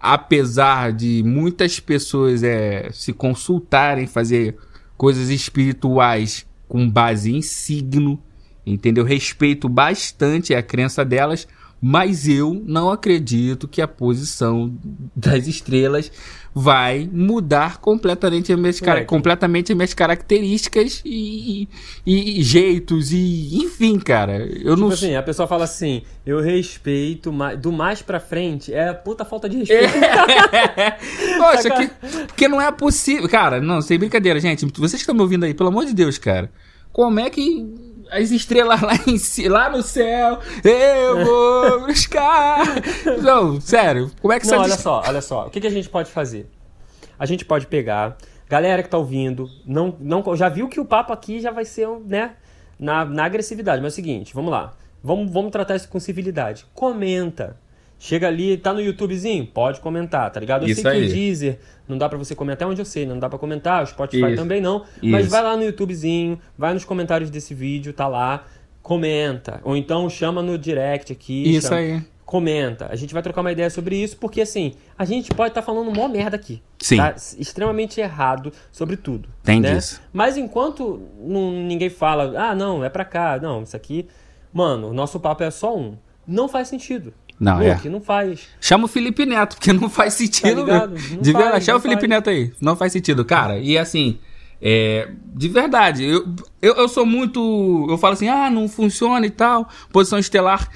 apesar 0.00 0.94
de 0.94 1.22
muitas 1.22 1.78
pessoas 1.78 2.42
é, 2.42 2.88
se 2.90 3.12
consultarem, 3.12 4.06
fazer 4.06 4.56
coisas 4.96 5.28
espirituais 5.28 6.46
com 6.66 6.88
base 6.88 7.30
em 7.36 7.42
signo, 7.42 8.18
entendeu? 8.64 9.04
Respeito 9.04 9.68
bastante 9.68 10.54
a 10.54 10.62
crença 10.62 11.04
delas, 11.04 11.46
mas 11.78 12.26
eu 12.26 12.62
não 12.64 12.90
acredito 12.90 13.68
que 13.68 13.82
a 13.82 13.88
posição 13.88 14.74
das 15.14 15.46
estrelas 15.46 16.10
vai 16.54 17.08
mudar 17.12 17.78
completamente 17.78 18.52
as 18.52 18.58
minhas, 18.58 18.80
Moleque. 18.80 19.06
completamente 19.06 19.70
as 19.72 19.76
minhas 19.76 19.94
características 19.94 21.00
e, 21.04 21.68
e- 22.04 22.40
e 22.40 22.42
jeitos 22.42 23.12
e 23.12 23.56
enfim, 23.56 23.98
cara. 23.98 24.38
Eu 24.38 24.74
Tipo 24.74 24.76
não 24.76 24.88
assim, 24.88 25.14
a 25.14 25.22
pessoa 25.22 25.46
fala 25.46 25.64
assim, 25.64 26.02
eu 26.26 26.40
respeito, 26.40 27.32
mas 27.32 27.58
do 27.58 27.70
mais 27.70 28.02
pra 28.02 28.18
frente 28.18 28.74
é 28.74 28.92
puta 28.92 29.24
falta 29.24 29.48
de 29.48 29.58
respeito. 29.62 29.92
Poxa, 31.38 31.62
Saca- 31.62 31.86
que, 31.86 32.26
porque 32.26 32.48
não 32.48 32.60
é 32.60 32.70
possível. 32.72 33.28
Cara, 33.28 33.60
não, 33.60 33.80
sem 33.80 33.98
brincadeira, 33.98 34.40
gente. 34.40 34.66
Vocês 34.66 34.92
que 34.92 34.98
estão 34.98 35.14
me 35.14 35.20
ouvindo 35.22 35.44
aí, 35.44 35.54
pelo 35.54 35.68
amor 35.68 35.84
de 35.86 35.94
Deus, 35.94 36.18
cara. 36.18 36.50
Como 36.92 37.20
é 37.20 37.30
que 37.30 37.64
as 38.10 38.30
estrelas 38.30 38.80
lá, 38.80 38.92
em, 39.06 39.16
ci- 39.18 39.48
lá 39.48 39.70
no 39.70 39.82
céu, 39.82 40.38
eu 40.64 41.24
vou 41.24 41.86
buscar. 41.86 42.58
Não, 43.22 43.60
sério, 43.60 44.10
como 44.20 44.32
é 44.32 44.40
que 44.40 44.46
Não, 44.46 44.58
olha 44.58 44.76
só, 44.76 45.02
olha 45.06 45.20
só. 45.20 45.46
O 45.46 45.50
que, 45.50 45.60
que 45.60 45.66
a 45.66 45.70
gente 45.70 45.88
pode 45.88 46.10
fazer? 46.10 46.50
A 47.18 47.26
gente 47.26 47.44
pode 47.44 47.66
pegar, 47.66 48.16
galera 48.48 48.82
que 48.82 48.88
tá 48.88 48.96
ouvindo, 48.98 49.48
não, 49.66 49.94
não, 50.00 50.22
já 50.36 50.48
viu 50.48 50.68
que 50.68 50.80
o 50.80 50.84
papo 50.84 51.12
aqui 51.12 51.40
já 51.40 51.50
vai 51.50 51.64
ser, 51.64 51.88
né, 52.06 52.32
na, 52.78 53.04
na 53.04 53.24
agressividade. 53.24 53.82
Mas 53.82 53.92
é 53.92 53.94
o 53.94 53.96
seguinte, 53.96 54.34
vamos 54.34 54.50
lá. 54.50 54.72
Vamos, 55.02 55.30
vamos 55.32 55.50
tratar 55.50 55.76
isso 55.76 55.88
com 55.88 55.98
civilidade. 55.98 56.66
Comenta. 56.74 57.56
Chega 58.02 58.28
ali, 58.28 58.56
tá 58.56 58.72
no 58.72 58.80
YouTubezinho? 58.80 59.46
Pode 59.46 59.78
comentar, 59.78 60.30
tá 60.32 60.40
ligado? 60.40 60.62
Eu 60.64 60.68
Isso 60.70 60.80
sei 60.80 60.90
que 60.90 60.96
aí. 60.96 61.06
o 61.06 61.12
Deezer 61.12 61.58
não 61.86 61.98
dá 61.98 62.08
pra 62.08 62.16
você 62.16 62.34
comentar 62.34 62.66
onde 62.66 62.80
eu 62.80 62.84
sei, 62.86 63.04
né? 63.04 63.12
não 63.12 63.20
dá 63.20 63.28
pra 63.28 63.38
comentar, 63.38 63.82
o 63.82 63.86
Spotify 63.86 64.28
Isso. 64.28 64.36
também 64.36 64.58
não. 64.58 64.86
Mas 65.02 65.26
Isso. 65.26 65.30
vai 65.30 65.42
lá 65.42 65.54
no 65.54 65.62
YouTubezinho, 65.64 66.40
vai 66.56 66.72
nos 66.72 66.82
comentários 66.84 67.28
desse 67.28 67.52
vídeo, 67.52 67.92
tá 67.92 68.08
lá, 68.08 68.44
comenta. 68.82 69.60
Ou 69.64 69.76
então 69.76 70.08
chama 70.08 70.42
no 70.42 70.56
direct 70.56 71.12
aqui. 71.12 71.54
Isso 71.54 71.68
chama- 71.68 71.80
aí. 71.80 72.02
comenta. 72.24 72.86
A 72.90 72.96
gente 72.96 73.12
vai 73.12 73.22
trocar 73.22 73.42
uma 73.42 73.52
ideia 73.52 73.68
sobre 73.68 73.96
isso, 74.02 74.16
porque 74.16 74.40
assim, 74.40 74.72
a 74.96 75.04
gente 75.04 75.30
pode 75.34 75.50
estar 75.50 75.60
falando 75.60 75.92
mó 75.94 76.08
merda 76.08 76.36
aqui. 76.36 76.62
Sim. 76.78 76.96
Tá? 76.96 77.14
Extremamente 77.38 78.00
errado 78.00 78.50
sobre 78.72 78.96
tudo. 78.96 79.28
Tem 79.42 79.60
né? 79.60 79.74
disso. 79.74 80.00
Mas 80.10 80.38
enquanto 80.38 81.02
não- 81.20 81.50
ninguém 81.52 81.90
fala, 81.90 82.32
ah, 82.40 82.54
não, 82.54 82.82
é 82.82 82.88
pra 82.88 83.04
cá, 83.04 83.38
não, 83.42 83.62
isso 83.62 83.76
aqui. 83.76 84.06
Mano, 84.52 84.88
o 84.88 84.94
nosso 84.94 85.20
papo 85.20 85.42
é 85.42 85.50
só 85.50 85.76
um. 85.76 85.98
Não 86.26 86.48
faz 86.48 86.68
sentido. 86.68 87.12
Não, 87.40 87.58
Luke, 87.58 87.88
é. 87.88 87.90
não 87.90 88.02
faz. 88.02 88.48
Chama 88.60 88.84
o 88.84 88.88
Felipe 88.88 89.24
Neto, 89.24 89.56
porque 89.56 89.72
não 89.72 89.88
faz 89.88 90.12
sentido. 90.12 90.66
Tá 90.66 90.86
meu. 90.86 90.88
Não 90.88 91.22
de 91.22 91.32
verdade, 91.32 91.50
faz, 91.52 91.64
chama 91.64 91.74
não 91.74 91.80
o 91.80 91.82
Felipe 91.82 92.00
faz. 92.00 92.10
Neto 92.10 92.30
aí. 92.30 92.52
Não 92.60 92.76
faz 92.76 92.92
sentido, 92.92 93.24
cara. 93.24 93.58
E 93.58 93.78
assim, 93.78 94.18
é, 94.60 95.08
de 95.34 95.48
verdade, 95.48 96.04
eu, 96.04 96.26
eu, 96.60 96.74
eu 96.74 96.88
sou 96.88 97.06
muito. 97.06 97.86
Eu 97.88 97.96
falo 97.96 98.12
assim, 98.12 98.28
ah, 98.28 98.50
não 98.50 98.68
funciona 98.68 99.24
e 99.24 99.30
tal, 99.30 99.68
posição 99.90 100.18
estelar. 100.18 100.68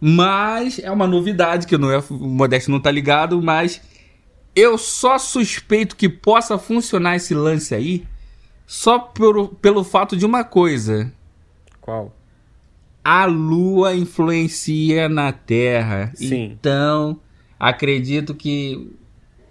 Mas 0.00 0.78
é 0.78 0.90
uma 0.90 1.06
novidade 1.06 1.66
que 1.66 1.76
não 1.76 1.90
é, 1.90 1.98
o 1.98 2.14
Modesto 2.14 2.70
não 2.70 2.80
tá 2.80 2.90
ligado, 2.90 3.40
mas 3.42 3.80
eu 4.54 4.76
só 4.78 5.18
suspeito 5.18 5.96
que 5.96 6.08
possa 6.08 6.58
funcionar 6.58 7.16
esse 7.16 7.34
lance 7.34 7.74
aí 7.74 8.04
só 8.66 8.98
por, 8.98 9.48
pelo 9.56 9.84
fato 9.84 10.16
de 10.16 10.24
uma 10.24 10.44
coisa. 10.44 11.12
Qual? 11.80 12.12
A 13.04 13.24
Lua 13.24 13.94
influencia 13.94 15.08
na 15.08 15.32
Terra. 15.32 16.12
Sim. 16.14 16.56
Então, 16.58 17.20
acredito 17.58 18.34
que 18.34 18.96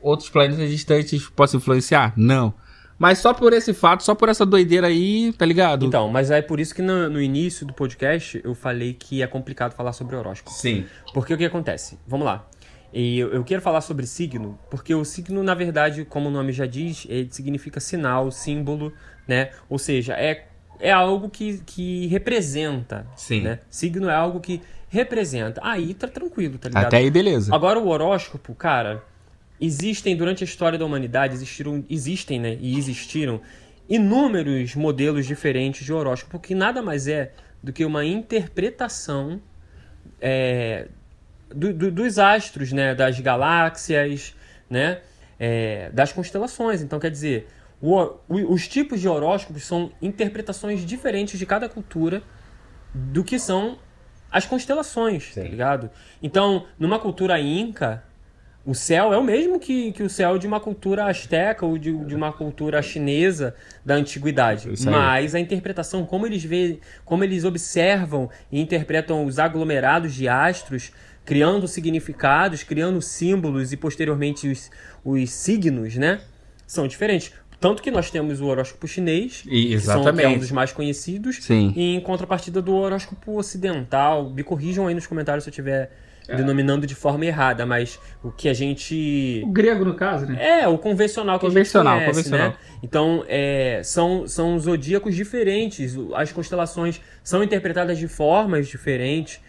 outros 0.01 0.29
planetas 0.29 0.69
distantes 0.69 1.27
possam 1.27 1.59
influenciar? 1.59 2.13
Não. 2.15 2.53
Mas 2.97 3.17
só 3.17 3.33
por 3.33 3.51
esse 3.51 3.73
fato, 3.73 4.03
só 4.03 4.13
por 4.13 4.29
essa 4.29 4.45
doideira 4.45 4.85
aí, 4.85 5.33
tá 5.33 5.43
ligado? 5.43 5.85
Então, 5.85 6.07
mas 6.07 6.29
é 6.29 6.39
por 6.39 6.59
isso 6.59 6.75
que 6.75 6.83
no, 6.83 7.09
no 7.09 7.19
início 7.19 7.65
do 7.65 7.73
podcast 7.73 8.39
eu 8.43 8.53
falei 8.53 8.93
que 8.93 9.23
é 9.23 9.27
complicado 9.27 9.73
falar 9.73 9.91
sobre 9.91 10.15
horóscopo. 10.15 10.55
Sim. 10.55 10.85
Porque 11.11 11.33
o 11.33 11.37
que 11.37 11.45
acontece? 11.45 11.97
Vamos 12.07 12.27
lá. 12.27 12.47
E 12.93 13.17
eu, 13.17 13.33
eu 13.33 13.43
quero 13.43 13.61
falar 13.61 13.81
sobre 13.81 14.05
signo, 14.05 14.59
porque 14.69 14.93
o 14.93 15.03
signo, 15.03 15.41
na 15.41 15.55
verdade, 15.55 16.05
como 16.05 16.29
o 16.29 16.31
nome 16.31 16.51
já 16.51 16.67
diz, 16.67 17.07
ele 17.09 17.29
significa 17.31 17.79
sinal, 17.79 18.29
símbolo, 18.29 18.93
né? 19.27 19.49
Ou 19.67 19.79
seja, 19.79 20.13
é, 20.13 20.49
é 20.81 20.91
algo 20.91 21.29
que, 21.29 21.59
que 21.65 22.07
representa. 22.07 23.05
Sim. 23.15 23.41
Né? 23.41 23.59
Signo 23.69 24.09
é 24.09 24.15
algo 24.15 24.39
que 24.39 24.61
representa. 24.89 25.61
Aí 25.63 25.93
tá 25.93 26.07
tranquilo, 26.07 26.57
tá 26.57 26.67
ligado? 26.69 26.85
Até 26.87 26.97
aí, 26.97 27.09
beleza. 27.09 27.53
Agora 27.55 27.79
o 27.79 27.87
horóscopo, 27.87 28.53
cara, 28.53 29.03
existem 29.59 30.15
durante 30.17 30.43
a 30.43 30.45
história 30.45 30.77
da 30.77 30.85
humanidade, 30.85 31.33
existiram, 31.33 31.83
existem, 31.89 32.39
né? 32.39 32.57
E 32.59 32.77
existiram 32.77 33.39
inúmeros 33.87 34.75
modelos 34.75 35.25
diferentes 35.25 35.85
de 35.85 35.93
horóscopo, 35.93 36.39
que 36.39 36.53
nada 36.55 36.81
mais 36.81 37.07
é 37.07 37.31
do 37.63 37.71
que 37.71 37.85
uma 37.85 38.03
interpretação 38.05 39.41
é, 40.19 40.87
do- 41.53 41.73
do- 41.73 41.91
dos 41.91 42.17
astros, 42.19 42.71
né? 42.71 42.95
Das 42.95 43.19
galáxias, 43.19 44.35
né? 44.69 44.99
é, 45.39 45.89
das 45.91 46.13
constelações. 46.13 46.81
Então, 46.83 46.99
quer 46.99 47.09
dizer, 47.09 47.47
o, 47.81 48.17
os 48.29 48.67
tipos 48.67 49.01
de 49.01 49.07
horóscopos 49.07 49.63
são 49.63 49.91
interpretações 50.01 50.85
diferentes 50.85 51.39
de 51.39 51.45
cada 51.45 51.67
cultura 51.67 52.21
do 52.93 53.23
que 53.23 53.39
são 53.39 53.77
as 54.31 54.45
constelações, 54.45 55.27
tá 55.27 55.33
Sim. 55.33 55.41
tá 55.41 55.47
ligado? 55.47 55.89
Então, 56.21 56.65
numa 56.79 56.99
cultura 56.99 57.39
inca, 57.39 58.03
o 58.63 58.75
céu 58.75 59.11
é 59.11 59.17
o 59.17 59.23
mesmo 59.23 59.59
que, 59.59 59.91
que 59.91 60.03
o 60.03 60.09
céu 60.09 60.37
de 60.37 60.45
uma 60.45 60.59
cultura 60.59 61.05
asteca 61.05 61.65
ou 61.65 61.77
de, 61.77 61.91
de 62.05 62.15
uma 62.15 62.31
cultura 62.31 62.81
chinesa 62.81 63.55
da 63.83 63.95
antiguidade. 63.95 64.69
Mas 64.85 65.33
a 65.33 65.39
interpretação, 65.39 66.05
como 66.05 66.27
eles 66.27 66.43
vê, 66.43 66.79
como 67.03 67.23
eles 67.23 67.43
observam 67.43 68.29
e 68.51 68.61
interpretam 68.61 69.25
os 69.25 69.39
aglomerados 69.39 70.13
de 70.13 70.29
astros, 70.29 70.91
criando 71.25 71.67
significados, 71.67 72.61
criando 72.61 73.01
símbolos 73.01 73.73
e 73.73 73.77
posteriormente 73.77 74.47
os, 74.47 74.69
os 75.03 75.31
signos, 75.31 75.95
né? 75.95 76.21
São 76.67 76.87
diferentes. 76.87 77.33
Tanto 77.61 77.83
que 77.83 77.91
nós 77.91 78.09
temos 78.09 78.41
o 78.41 78.47
horóscopo 78.47 78.87
chinês, 78.87 79.43
e, 79.45 79.71
exatamente. 79.71 79.77
que, 79.77 80.03
são, 80.03 80.15
que 80.15 80.21
é 80.23 80.27
um 80.35 80.39
dos 80.39 80.51
mais 80.51 80.71
conhecidos, 80.71 81.37
Sim. 81.43 81.71
e 81.75 81.95
em 81.95 82.01
contrapartida 82.01 82.59
do 82.59 82.73
horóscopo 82.73 83.37
ocidental. 83.37 84.31
Me 84.31 84.43
corrijam 84.43 84.87
aí 84.87 84.95
nos 84.95 85.05
comentários 85.05 85.43
se 85.43 85.49
eu 85.49 85.51
estiver 85.51 85.91
é. 86.27 86.35
denominando 86.35 86.87
de 86.87 86.95
forma 86.95 87.23
errada, 87.23 87.63
mas 87.63 87.99
o 88.23 88.31
que 88.31 88.49
a 88.49 88.53
gente. 88.53 89.43
O 89.45 89.51
grego, 89.51 89.85
no 89.85 89.93
caso, 89.93 90.25
né? 90.25 90.61
É, 90.61 90.67
o 90.67 90.75
convencional 90.79 91.37
que 91.37 91.45
convencional, 91.45 91.97
a 91.97 91.99
gente 91.99 92.11
conhece, 92.11 92.29
convencional. 92.29 92.49
né? 92.49 92.77
Então, 92.81 93.23
é, 93.27 93.81
são, 93.83 94.27
são 94.27 94.59
zodíacos 94.59 95.15
diferentes. 95.15 95.95
As 96.15 96.31
constelações 96.31 96.99
são 97.23 97.43
interpretadas 97.43 97.99
de 97.99 98.07
formas 98.07 98.67
diferentes. 98.67 99.39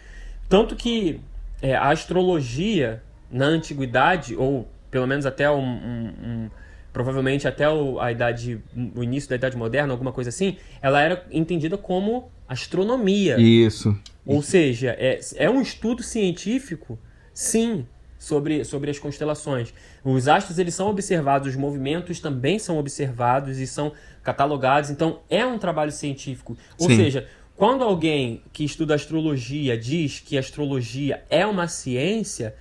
Tanto 0.47 0.75
que 0.75 1.19
é, 1.63 1.75
a 1.75 1.89
astrologia, 1.89 3.01
na 3.31 3.45
antiguidade, 3.45 4.35
ou 4.35 4.67
pelo 4.91 5.07
menos 5.07 5.25
até 5.25 5.49
um, 5.49 5.55
um, 5.57 6.13
um 6.23 6.49
provavelmente 6.93 7.47
até 7.47 7.67
o, 7.67 7.99
a 7.99 8.11
idade, 8.11 8.61
o 8.95 9.03
início 9.03 9.27
da 9.27 9.35
idade 9.35 9.57
moderna, 9.57 9.91
alguma 9.91 10.11
coisa 10.11 10.29
assim, 10.29 10.57
ela 10.79 11.01
era 11.01 11.25
entendida 11.31 11.75
como 11.75 12.31
astronomia. 12.47 13.35
Isso. 13.39 13.97
Ou 14.25 14.43
seja, 14.43 14.95
é, 14.99 15.19
é 15.35 15.49
um 15.49 15.59
estudo 15.59 16.03
científico, 16.03 16.97
sim, 17.33 17.85
sobre, 18.17 18.63
sobre 18.63 18.91
as 18.91 18.99
constelações. 18.99 19.73
Os 20.03 20.27
astros 20.27 20.59
eles 20.59 20.75
são 20.75 20.87
observados, 20.87 21.49
os 21.49 21.55
movimentos 21.55 22.19
também 22.19 22.59
são 22.59 22.77
observados 22.77 23.57
e 23.57 23.67
são 23.67 23.91
catalogados. 24.21 24.89
Então 24.91 25.19
é 25.29 25.45
um 25.45 25.57
trabalho 25.57 25.91
científico. 25.91 26.55
Ou 26.79 26.89
sim. 26.89 26.95
seja, 26.95 27.27
quando 27.57 27.83
alguém 27.83 28.41
que 28.53 28.63
estuda 28.63 28.95
astrologia 28.95 29.77
diz 29.77 30.19
que 30.19 30.37
astrologia 30.37 31.23
é 31.29 31.45
uma 31.45 31.67
ciência, 31.67 32.55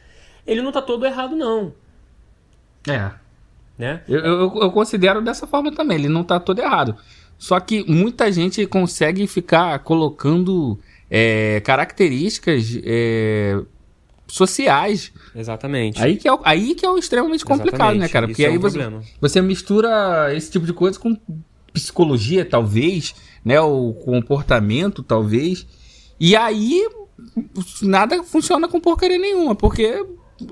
ele 0.46 0.62
não 0.62 0.70
está 0.70 0.82
todo 0.82 1.06
errado 1.06 1.36
não. 1.36 1.74
É. 2.88 3.21
Né? 3.78 4.02
Eu, 4.08 4.20
eu, 4.20 4.60
eu, 4.62 4.70
considero 4.70 5.22
dessa 5.22 5.46
forma 5.46 5.72
também, 5.72 5.98
ele 5.98 6.08
não 6.08 6.20
está 6.22 6.38
todo 6.38 6.58
errado. 6.58 6.96
Só 7.38 7.58
que 7.58 7.84
muita 7.90 8.30
gente 8.30 8.64
consegue 8.66 9.26
ficar 9.26 9.78
colocando 9.80 10.78
é, 11.10 11.60
características 11.64 12.78
é, 12.84 13.60
sociais. 14.28 15.12
Exatamente. 15.34 16.00
Aí 16.00 16.16
que 16.16 16.28
é, 16.28 16.32
o, 16.32 16.40
aí 16.44 16.74
que 16.74 16.86
é 16.86 16.90
o 16.90 16.96
extremamente 16.96 17.44
complicado, 17.44 17.74
Exatamente. 17.74 18.00
né, 18.00 18.08
cara? 18.08 18.26
Porque 18.28 18.42
Isso 18.42 18.50
aí 18.50 18.56
é 18.56 18.58
um 18.58 18.60
você, 18.60 19.08
você 19.20 19.42
mistura 19.42 20.34
esse 20.34 20.50
tipo 20.50 20.64
de 20.64 20.72
coisa 20.72 20.98
com 20.98 21.18
psicologia, 21.72 22.44
talvez, 22.44 23.14
né? 23.44 23.60
O 23.60 23.92
comportamento, 23.92 25.02
talvez. 25.02 25.66
E 26.20 26.36
aí 26.36 26.88
nada 27.82 28.22
funciona 28.22 28.68
com 28.68 28.80
porcaria 28.80 29.18
nenhuma, 29.18 29.54
porque 29.54 30.04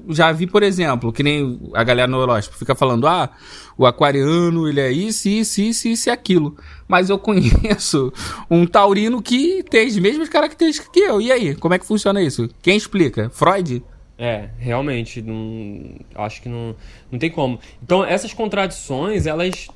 já 0.09 0.31
vi, 0.33 0.47
por 0.47 0.63
exemplo, 0.63 1.13
que 1.13 1.23
nem 1.23 1.61
a 1.75 1.85
galera 1.85 2.09
no 2.09 2.19
horóscopo 2.19 2.59
fica 2.59 2.75
falando, 2.75 3.07
ah, 3.07 3.31
o 3.77 3.87
aquariano, 3.87 4.69
ele 4.69 4.81
é 4.81 4.91
isso, 4.91 5.29
isso, 5.29 5.61
isso, 5.61 5.89
isso 5.89 6.09
e 6.09 6.13
aquilo. 6.13 6.57
Mas 6.87 7.11
eu 7.11 7.19
conheço 7.21 8.13
um 8.51 8.67
taurino 8.67 9.23
que 9.23 9.63
tem 9.63 9.87
as 9.87 9.97
mesmas 9.97 10.29
características 10.29 10.91
que 10.93 11.01
eu. 11.01 11.21
E 11.21 11.33
aí, 11.33 11.55
como 11.55 11.75
é 11.75 11.79
que 11.79 11.87
funciona 11.87 12.23
isso? 12.23 12.49
Quem 12.63 12.77
explica? 12.77 13.31
Freud? 13.31 13.83
É, 14.19 14.51
realmente, 14.59 15.23
não, 15.23 15.95
acho 16.15 16.43
que 16.43 16.49
não, 16.49 16.77
não 17.11 17.19
tem 17.19 17.31
como. 17.31 17.59
Então, 17.83 18.05
essas 18.05 18.35
contradições, 18.35 19.27
elas, 19.27 19.69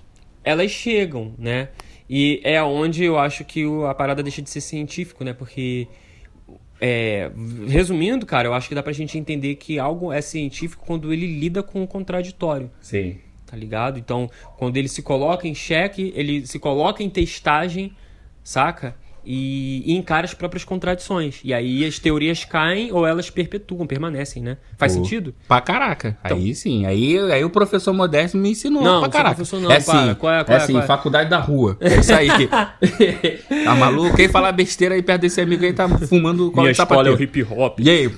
elas 0.45 0.71
chegam, 0.71 1.33
né? 1.39 1.71
E 2.09 2.41
é 2.45 2.63
onde 2.63 3.05
eu 3.05 3.19
acho 3.19 3.45
que 3.45 3.65
a 3.89 3.95
parada 3.95 4.23
deixa 4.23 4.43
de 4.43 4.51
ser 4.51 4.61
científico, 4.61 5.25
né? 5.25 5.33
Porque 5.33 5.89
é, 6.87 7.31
resumindo, 7.67 8.27
cara, 8.27 8.47
eu 8.47 8.53
acho 8.53 8.69
que 8.69 8.75
dá 8.75 8.83
pra 8.83 8.93
gente 8.93 9.17
entender 9.17 9.55
que 9.55 9.79
algo 9.79 10.13
é 10.13 10.21
científico 10.21 10.85
quando 10.85 11.15
ele 11.15 11.27
lida 11.27 11.63
com 11.63 11.83
o 11.83 11.87
contraditório. 11.87 12.71
Sim. 12.79 13.17
Tá 13.47 13.57
ligado? 13.57 13.99
Então, 13.99 14.31
quando 14.59 14.77
ele 14.77 14.89
se 14.89 15.01
coloca 15.01 15.49
em 15.49 15.55
xeque, 15.55 16.13
ele 16.15 16.47
se 16.47 16.59
coloca 16.59 17.03
em 17.03 17.09
testagem, 17.09 17.97
saca? 18.43 18.95
E, 19.25 19.83
e, 19.87 19.97
encara 19.97 20.25
as 20.25 20.35
próprias 20.35 20.65
contradições. 20.65 21.41
E 21.43 21.53
aí 21.55 21.85
as 21.85 21.99
teorias 21.99 22.45
caem 22.45 22.93
ou 22.93 23.07
elas 23.07 23.31
perpetuam, 23.31 23.87
permanecem, 23.87 24.43
né? 24.43 24.59
Faz 24.77 24.95
Pô, 24.95 25.03
sentido? 25.03 25.35
Pra 25.49 25.61
caraca. 25.61 26.17
Então, 26.25 26.37
aí 26.37 26.55
sim. 26.55 26.87
Aí, 26.87 27.19
aí 27.33 27.45
o 27.45 27.51
professor 27.51 27.93
Modesto 27.93 28.37
me 28.37 28.51
ensinou 28.51 28.83
não, 28.83 29.01
pra 29.01 29.09
caraca. 29.09 29.37
Professor 29.37 29.61
não, 29.61 29.71
é 29.71 29.81
para. 29.81 30.09
sim. 30.09 30.15
Qual 30.15 30.33
é, 30.33 30.45
qual 30.45 30.59
é, 30.59 30.63
é, 30.63 30.67
sim, 30.67 30.79
é? 30.79 30.83
faculdade 30.83 31.31
da 31.31 31.39
rua. 31.39 31.77
É 31.81 31.97
isso 31.97 32.15
aí. 32.15 32.29
tá 33.65 33.75
maluco? 33.75 34.17
Quem 34.17 34.29
falar 34.29 34.53
besteira 34.53 34.95
aí 34.95 35.03
perto 35.03 35.23
desse 35.23 35.41
amigo 35.41 35.65
aí 35.65 35.73
tá 35.73 35.89
fumando 35.89 36.51
cola 36.51 36.63
Minha 36.63 36.73
escola 36.73 37.09
é 37.09 37.11
o 37.11 37.23
hip 37.23 37.43
hop. 37.45 37.81
E 37.81 37.91
aí? 37.91 38.11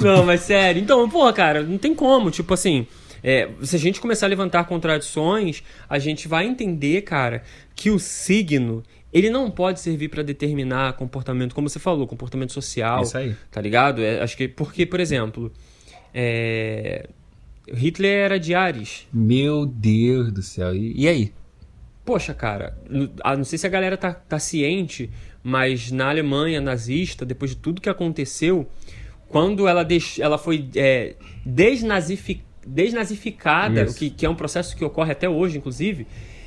não, 0.00 0.24
mas 0.24 0.40
sério. 0.40 0.82
Então, 0.82 1.08
porra, 1.08 1.32
cara, 1.32 1.62
não 1.62 1.78
tem 1.78 1.94
como. 1.94 2.30
Tipo 2.30 2.54
assim... 2.54 2.86
É, 3.22 3.50
se 3.62 3.76
a 3.76 3.78
gente 3.78 4.00
começar 4.00 4.24
a 4.24 4.28
levantar 4.30 4.64
contradições, 4.64 5.62
a 5.88 5.98
gente 5.98 6.26
vai 6.26 6.46
entender, 6.46 7.02
cara, 7.02 7.42
que 7.74 7.90
o 7.90 7.98
signo 7.98 8.82
ele 9.12 9.30
não 9.30 9.50
pode 9.50 9.80
servir 9.80 10.08
para 10.08 10.22
determinar 10.22 10.92
comportamento, 10.92 11.54
como 11.54 11.68
você 11.68 11.78
falou, 11.78 12.06
comportamento 12.06 12.52
social. 12.52 13.02
Isso 13.02 13.18
aí. 13.18 13.34
Tá 13.50 13.60
ligado? 13.60 14.02
É, 14.02 14.22
acho 14.22 14.36
que 14.36 14.46
porque, 14.46 14.86
por 14.86 15.00
exemplo, 15.00 15.52
é... 16.14 17.08
Hitler 17.72 18.24
era 18.24 18.38
de 18.38 18.54
Ares. 18.54 19.06
Meu 19.12 19.66
Deus 19.66 20.32
do 20.32 20.42
céu. 20.42 20.74
E, 20.74 21.02
e 21.02 21.08
aí? 21.08 21.32
Poxa, 22.04 22.34
cara, 22.34 22.76
não, 22.88 23.44
sei 23.44 23.58
se 23.58 23.66
a 23.66 23.70
galera 23.70 23.96
tá, 23.96 24.12
tá 24.12 24.38
ciente, 24.38 25.10
mas 25.42 25.92
na 25.92 26.08
Alemanha 26.08 26.60
nazista, 26.60 27.24
depois 27.24 27.52
de 27.52 27.56
tudo 27.56 27.80
que 27.80 27.88
aconteceu, 27.88 28.68
quando 29.28 29.68
ela, 29.68 29.84
deix... 29.84 30.18
ela 30.18 30.38
foi 30.38 30.68
é, 30.74 31.14
desnazifi... 31.44 32.42
desnazificada, 32.66 33.84
o 33.84 33.94
que, 33.94 34.10
que 34.10 34.26
é 34.26 34.30
um 34.30 34.34
processo 34.34 34.76
que 34.76 34.84
ocorre 34.84 35.12
até 35.12 35.28
hoje, 35.28 35.58
inclusive, 35.58 36.06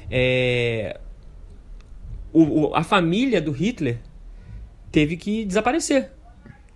é, 0.10 1.00
o, 2.34 2.68
o, 2.68 2.75
a 2.75 2.84
família 2.84 3.40
do 3.40 3.52
Hitler 3.52 4.00
teve 4.92 5.16
que 5.16 5.46
desaparecer. 5.46 6.12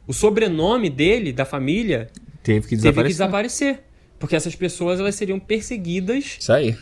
O 0.07 0.13
sobrenome 0.13 0.89
dele, 0.89 1.33
da 1.33 1.43
família, 1.43 2.09
teve 2.43 2.67
que 2.67 2.75
desaparecer. 2.75 2.93
Teve 2.93 3.03
que 3.03 3.13
desaparecer 3.13 3.87
porque 4.19 4.35
essas 4.35 4.55
pessoas 4.55 4.99
elas 4.99 5.15
seriam 5.15 5.39
perseguidas. 5.39 6.37
Isso 6.39 6.51
aí. 6.51 6.75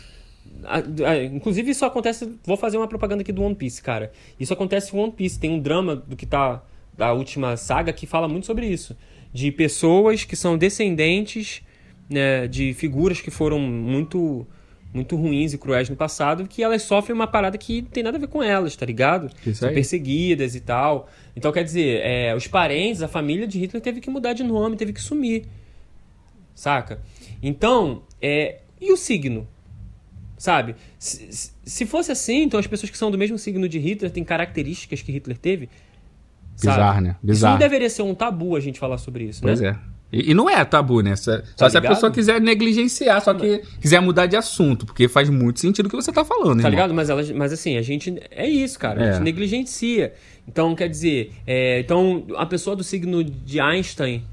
Inclusive, 1.32 1.70
isso 1.70 1.84
acontece. 1.84 2.38
Vou 2.44 2.56
fazer 2.56 2.76
uma 2.76 2.88
propaganda 2.88 3.22
aqui 3.22 3.32
do 3.32 3.42
One 3.42 3.54
Piece, 3.54 3.82
cara. 3.82 4.12
Isso 4.38 4.52
acontece 4.52 4.94
em 4.94 4.98
One 4.98 5.12
Piece. 5.12 5.38
Tem 5.38 5.50
um 5.50 5.60
drama 5.60 5.96
do 5.96 6.16
que 6.16 6.26
tá. 6.26 6.62
Da 6.96 7.12
última 7.12 7.58
saga 7.58 7.92
que 7.92 8.06
fala 8.06 8.26
muito 8.26 8.46
sobre 8.46 8.66
isso. 8.66 8.96
De 9.30 9.52
pessoas 9.52 10.24
que 10.24 10.34
são 10.34 10.56
descendentes 10.56 11.60
né, 12.08 12.46
de 12.46 12.72
figuras 12.72 13.20
que 13.20 13.30
foram 13.30 13.58
muito 13.58 14.46
muito 14.96 15.14
ruins 15.14 15.52
e 15.52 15.58
cruéis 15.58 15.88
no 15.88 15.94
passado, 15.94 16.48
que 16.48 16.62
elas 16.62 16.82
sofrem 16.82 17.14
uma 17.14 17.26
parada 17.26 17.56
que 17.56 17.82
não 17.82 17.90
tem 17.90 18.02
nada 18.02 18.16
a 18.16 18.20
ver 18.20 18.26
com 18.26 18.42
elas, 18.42 18.74
tá 18.74 18.84
ligado? 18.86 19.30
Isso 19.46 19.60
São 19.60 19.68
aí. 19.68 19.74
perseguidas 19.74 20.54
e 20.54 20.60
tal. 20.60 21.08
Então, 21.36 21.52
quer 21.52 21.62
dizer, 21.62 22.00
é, 22.02 22.34
os 22.34 22.46
parentes, 22.46 23.02
a 23.02 23.08
família 23.08 23.46
de 23.46 23.58
Hitler 23.58 23.82
teve 23.82 24.00
que 24.00 24.10
mudar 24.10 24.32
de 24.32 24.42
nome, 24.42 24.76
teve 24.76 24.92
que 24.92 25.00
sumir. 25.00 25.44
Saca? 26.54 27.00
Então, 27.42 28.02
é, 28.20 28.60
e 28.80 28.90
o 28.90 28.96
signo? 28.96 29.46
Sabe? 30.38 30.74
Se, 30.98 31.52
se 31.64 31.86
fosse 31.86 32.10
assim, 32.10 32.42
então 32.42 32.58
as 32.58 32.66
pessoas 32.66 32.90
que 32.90 32.98
são 32.98 33.10
do 33.10 33.18
mesmo 33.18 33.38
signo 33.38 33.68
de 33.68 33.78
Hitler 33.78 34.10
têm 34.10 34.24
características 34.24 35.02
que 35.02 35.12
Hitler 35.12 35.36
teve. 35.36 35.68
Bizarro, 36.54 37.00
né? 37.00 37.16
Bizarro. 37.22 37.32
Isso 37.32 37.46
não 37.46 37.58
deveria 37.58 37.90
ser 37.90 38.02
um 38.02 38.14
tabu 38.14 38.56
a 38.56 38.60
gente 38.60 38.78
falar 38.78 38.98
sobre 38.98 39.24
isso, 39.24 39.42
pois 39.42 39.60
né? 39.60 39.72
Pois 39.72 39.92
é. 39.92 39.95
E, 40.16 40.30
e, 40.30 40.34
não 40.34 40.48
é 40.48 40.64
tabu, 40.64 41.00
né? 41.00 41.14
Só, 41.16 41.38
tá 41.56 41.68
se 41.68 41.76
a 41.76 41.80
pessoa 41.80 42.10
quiser 42.10 42.40
negligenciar, 42.40 43.20
só 43.22 43.34
que 43.34 43.62
quiser 43.80 44.00
mudar 44.00 44.26
de 44.26 44.36
assunto, 44.36 44.86
porque 44.86 45.08
faz 45.08 45.28
muito 45.28 45.60
sentido 45.60 45.86
o 45.86 45.88
que 45.90 45.96
você 45.96 46.12
tá 46.12 46.24
falando, 46.24 46.62
Tá 46.62 46.68
irmão. 46.68 46.70
ligado? 46.70 46.94
Mas, 46.94 47.10
ela, 47.10 47.22
mas 47.34 47.52
assim, 47.52 47.76
a 47.76 47.82
gente. 47.82 48.14
É 48.30 48.48
isso, 48.48 48.78
cara. 48.78 49.02
É. 49.02 49.08
A 49.08 49.12
gente 49.12 49.22
negligencia. 49.22 50.12
Então, 50.48 50.74
quer 50.74 50.88
dizer, 50.88 51.32
é, 51.46 51.80
então 51.80 52.24
a 52.36 52.46
pessoa 52.46 52.76
do 52.76 52.84
signo 52.84 53.22
de 53.22 53.60
Einstein, 53.60 54.24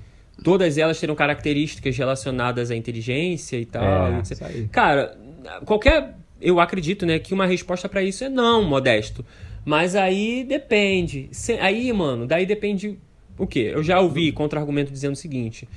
todas 0.44 0.78
elas 0.78 1.00
terão 1.00 1.16
características 1.16 1.98
relacionadas 1.98 2.72
à 2.72 2.76
inteligência 2.76 3.58
e 3.58 3.66
tal. 3.66 3.84
É, 3.84 4.22
e 4.56 4.68
cara, 4.68 5.18
qualquer. 5.66 6.16
Eu 6.42 6.60
acredito, 6.60 7.06
né, 7.06 7.20
que 7.20 7.34
uma 7.34 7.46
resposta 7.46 7.88
para 7.88 8.04
isso 8.04 8.24
é 8.24 8.30
não, 8.30 8.64
modesto. 8.64 9.26
Mas 9.66 9.96
aí 9.96 10.44
depende. 10.44 11.30
Aí, 11.62 11.92
mano, 11.94 12.28
daí 12.28 12.46
depende 12.46 13.00
o 13.38 13.48
quê? 13.48 13.72
Eu 13.74 13.84
já 13.84 14.00
ouvi 14.00 14.32
contra-argumento 14.32 14.92
dizendo 14.92 15.14
o 15.14 15.18
seguinte: 15.18 15.68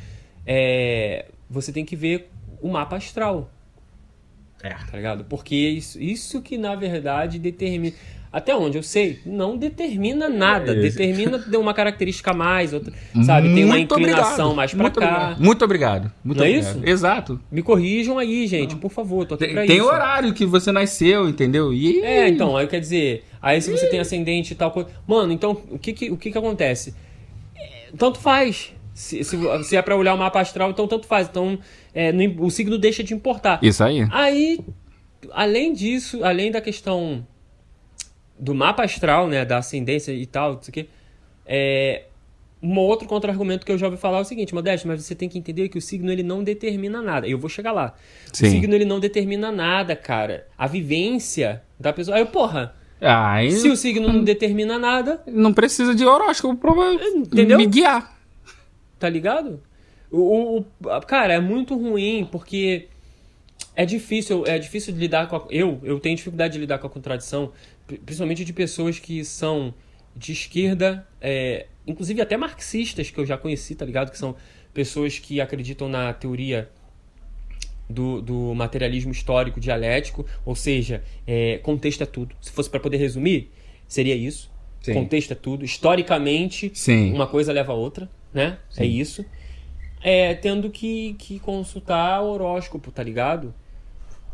é, 0.47 1.27
você 1.49 1.73
tem 1.73 1.85
que 1.85 1.97
ver 1.97 2.31
o 2.61 2.69
mapa 2.69 2.97
astral. 2.97 3.51
É. 4.63 4.71
Tá 4.71 4.97
ligado? 4.97 5.25
Porque 5.25 5.55
isso, 5.55 6.01
isso 6.01 6.41
que, 6.41 6.57
na 6.57 6.75
verdade, 6.75 7.39
determina. 7.39 7.95
Até 8.33 8.55
onde 8.55 8.77
eu 8.77 8.83
sei, 8.83 9.21
não 9.25 9.57
determina 9.57 10.29
nada. 10.29 10.73
É. 10.73 10.75
Determina 10.75 11.39
de 11.39 11.57
uma 11.57 11.73
característica 11.73 12.33
a 12.33 12.35
mais, 12.35 12.73
outra. 12.75 12.93
Sabe? 13.25 13.55
Tem 13.55 13.65
uma 13.65 13.77
Muito 13.77 13.95
inclinação 13.99 14.51
obrigado. 14.51 14.57
mais 14.57 14.75
pra 14.75 14.83
Muito 14.83 15.01
cá. 15.01 15.07
Obrigado. 15.07 15.43
Muito 15.45 15.65
obrigado. 15.65 16.13
Muito 16.25 16.39
Não 16.39 16.45
é 16.45 16.49
obrigado. 16.51 16.77
isso? 16.79 16.87
Exato. 16.87 17.41
Me 17.51 17.63
corrijam 17.63 18.19
aí, 18.19 18.47
gente, 18.47 18.77
por 18.77 18.91
favor. 18.91 19.25
Tô 19.25 19.37
aqui 19.37 19.45
Tem, 19.47 19.55
pra 19.55 19.67
tem 19.67 19.77
isso. 19.79 19.87
horário 19.87 20.35
que 20.35 20.45
você 20.45 20.71
nasceu, 20.71 21.29
entendeu? 21.29 21.73
E 21.73 22.01
É, 22.03 22.29
então, 22.29 22.57
aí 22.57 22.67
quer 22.67 22.81
dizer, 22.81 23.25
aí 23.41 23.61
se 23.63 23.71
você 23.71 23.87
tem 23.89 24.01
ascendente 24.01 24.53
e 24.53 24.57
tal 24.57 24.71
coisa. 24.71 24.91
Mano, 25.07 25.33
então, 25.33 25.53
o 25.71 25.79
que 25.79 25.93
que, 25.95 26.11
o 26.11 26.17
que, 26.19 26.31
que 26.31 26.37
acontece? 26.37 26.95
Tanto 27.97 28.19
faz. 28.19 28.73
Se, 28.95 29.23
se, 29.25 29.37
se 29.65 29.77
é 29.77 29.83
pra 29.83 29.95
olhar 29.95 30.15
o 30.15 30.19
mapa 30.19 30.41
astral, 30.41 30.71
então 30.71 30.89
tanto 30.89 31.07
faz. 31.07 31.29
Então, 31.29 31.59
é, 31.95 32.11
im- 32.11 32.37
o 32.41 32.51
signo 32.51 32.79
deixa 32.79 33.05
de 33.05 33.13
importar. 33.13 33.59
Isso 33.63 33.85
aí. 33.85 34.07
Aí, 34.11 34.59
além 35.33 35.73
disso, 35.75 36.25
além 36.25 36.51
da 36.51 36.61
questão 36.63 37.27
do 38.39 38.55
mapa 38.55 38.85
astral, 38.85 39.29
né, 39.29 39.45
da 39.45 39.59
ascendência 39.59 40.13
e 40.13 40.27
tal, 40.27 40.55
não 40.55 40.63
sei 40.63 40.71
o 40.71 40.73
quê, 40.75 40.87
é, 41.47 42.05
um 42.63 42.79
outro 42.79 43.07
contra-argumento 43.07 43.65
que 43.67 43.71
eu 43.73 43.79
já 43.79 43.87
ouvi 43.87 43.99
falar 43.99 44.19
é 44.19 44.21
o 44.23 44.25
seguinte, 44.25 44.55
Modesto, 44.55 44.89
mas 44.89 45.05
você 45.05 45.15
tem 45.15 45.29
que 45.29 45.39
entender 45.39 45.69
que 45.69 45.79
o 45.79 45.81
signo 45.81 46.11
ele 46.11 46.23
não 46.23 46.43
determina 46.43 47.01
nada. 47.03 47.29
Eu 47.29 47.39
vou 47.39 47.49
chegar 47.51 47.73
lá. 47.73 47.95
Sim. 48.33 48.47
O 48.47 48.51
signo 48.51 48.75
ele 48.75 48.85
não 48.87 48.99
determina 48.99 49.53
nada, 49.53 49.95
cara. 49.95 50.47
A 50.57 50.67
vivência 50.67 51.63
da 51.79 51.93
pessoa. 51.93 52.17
Aí, 52.17 52.25
porra, 52.25 52.75
Ah, 53.01 53.37
se 53.51 53.69
o 53.69 53.77
signo 53.77 54.11
não 54.11 54.25
determina 54.25 54.79
nada, 54.79 55.23
não 55.27 55.53
precisa 55.53 55.95
de 55.95 56.05
horóscopo 56.05 56.57
pra 56.57 56.73
Entendeu? 57.15 57.59
me 57.59 57.67
guiar. 57.67 58.17
tá 58.99 59.09
ligado? 59.09 59.61
O, 60.11 60.61
o- 60.61 60.65
cara, 61.07 61.35
é 61.35 61.41
muito 61.41 61.75
ruim 61.77 62.27
porque 62.31 62.89
é 63.75 63.85
difícil, 63.85 64.45
é 64.47 64.59
difícil 64.59 64.95
de 64.95 64.99
lidar 64.99 65.29
com 65.29 65.37
a, 65.37 65.45
eu, 65.51 65.79
eu 65.83 66.01
tenho 66.01 66.17
dificuldade 66.17 66.55
de 66.55 66.61
lidar 66.61 66.79
com 66.79 66.87
a 66.87 66.91
contradição, 66.91 67.53
pri- 67.87 67.99
principalmente 67.99 68.45
de 68.45 68.53
pessoas 68.53 68.99
que 68.99 69.23
são 69.25 69.75
de 70.15 70.33
esquerda, 70.33 71.07
é, 71.21 71.67
inclusive 71.87 72.23
até 72.23 72.37
marxistas 72.39 73.11
que 73.11 73.19
eu 73.19 73.27
já 73.27 73.37
conheci, 73.37 73.75
tá 73.75 73.85
ligado? 73.85 74.11
Que 74.11 74.17
são 74.17 74.35
pessoas 74.73 75.19
que 75.19 75.41
acreditam 75.41 75.89
na 75.89 76.15
teoria 76.15 76.71
do, 77.89 78.21
do 78.21 78.55
materialismo 78.55 79.13
histórico 79.13 79.61
dialético, 79.61 80.27
ou 80.45 80.55
seja, 80.55 81.03
é, 81.27 81.59
contexto 81.59 82.03
é 82.03 82.07
tudo. 82.07 82.35
Se 82.41 82.51
fosse 82.51 82.69
para 82.69 82.81
poder 82.81 82.97
resumir, 82.97 83.51
seria 83.87 84.15
isso. 84.15 84.51
Sim. 84.83 84.95
Contexto 84.95 85.33
é 85.33 85.35
tudo. 85.35 85.65
Historicamente, 85.65 86.71
Sim. 86.75 87.13
uma 87.13 87.27
coisa 87.27 87.53
leva 87.53 87.73
a 87.73 87.75
outra, 87.75 88.09
né? 88.33 88.59
É 88.77 88.85
isso. 88.85 89.25
É, 90.03 90.35
tendo 90.35 90.71
que, 90.71 91.15
que 91.15 91.39
consultar 91.41 92.23
o 92.23 92.29
horóscopo, 92.33 92.91
tá 92.93 93.03
ligado? 93.03 93.53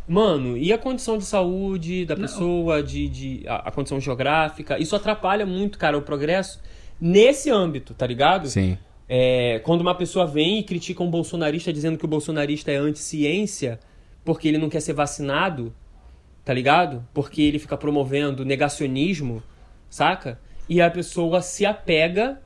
Mano, 0.07 0.59
e 0.59 0.73
a 0.73 0.79
condição 0.79 1.17
de 1.17 1.25
saúde 1.25 2.05
da 2.05 2.17
pessoa, 2.17 2.83
de, 2.83 3.09
de 3.09 3.43
a, 3.47 3.69
a 3.69 3.71
condição 3.71 4.01
geográfica, 4.01 4.79
isso 4.79 4.97
atrapalha 4.97 5.47
muito, 5.47 5.79
cara, 5.79 5.97
o 5.97 6.03
progresso 6.03 6.61
nesse 7.01 7.49
âmbito, 7.51 7.95
tá 7.95 8.07
ligado? 8.07 8.49
Sim. 8.49 8.77
É, 9.15 9.59
quando 9.59 9.83
uma 9.83 9.95
pessoa 9.95 10.27
vem 10.27 10.61
e 10.61 10.63
critica 10.63 11.03
um 11.03 11.11
bolsonarista 11.11 11.71
dizendo 11.71 11.99
que 11.99 12.05
o 12.07 12.09
bolsonarista 12.09 12.73
é 12.73 12.77
anti-ciência 12.77 13.79
porque 14.25 14.49
ele 14.49 14.57
não 14.57 14.71
quer 14.71 14.81
ser 14.81 14.95
vacinado, 14.95 15.71
tá 16.43 16.55
ligado? 16.55 17.07
Porque 17.13 17.43
ele 17.43 17.59
fica 17.59 17.77
promovendo 17.77 18.43
negacionismo, 18.43 19.43
saca? 19.91 20.41
E 20.67 20.81
a 20.81 20.91
pessoa 20.91 21.43
se 21.43 21.67
apega 21.67 22.41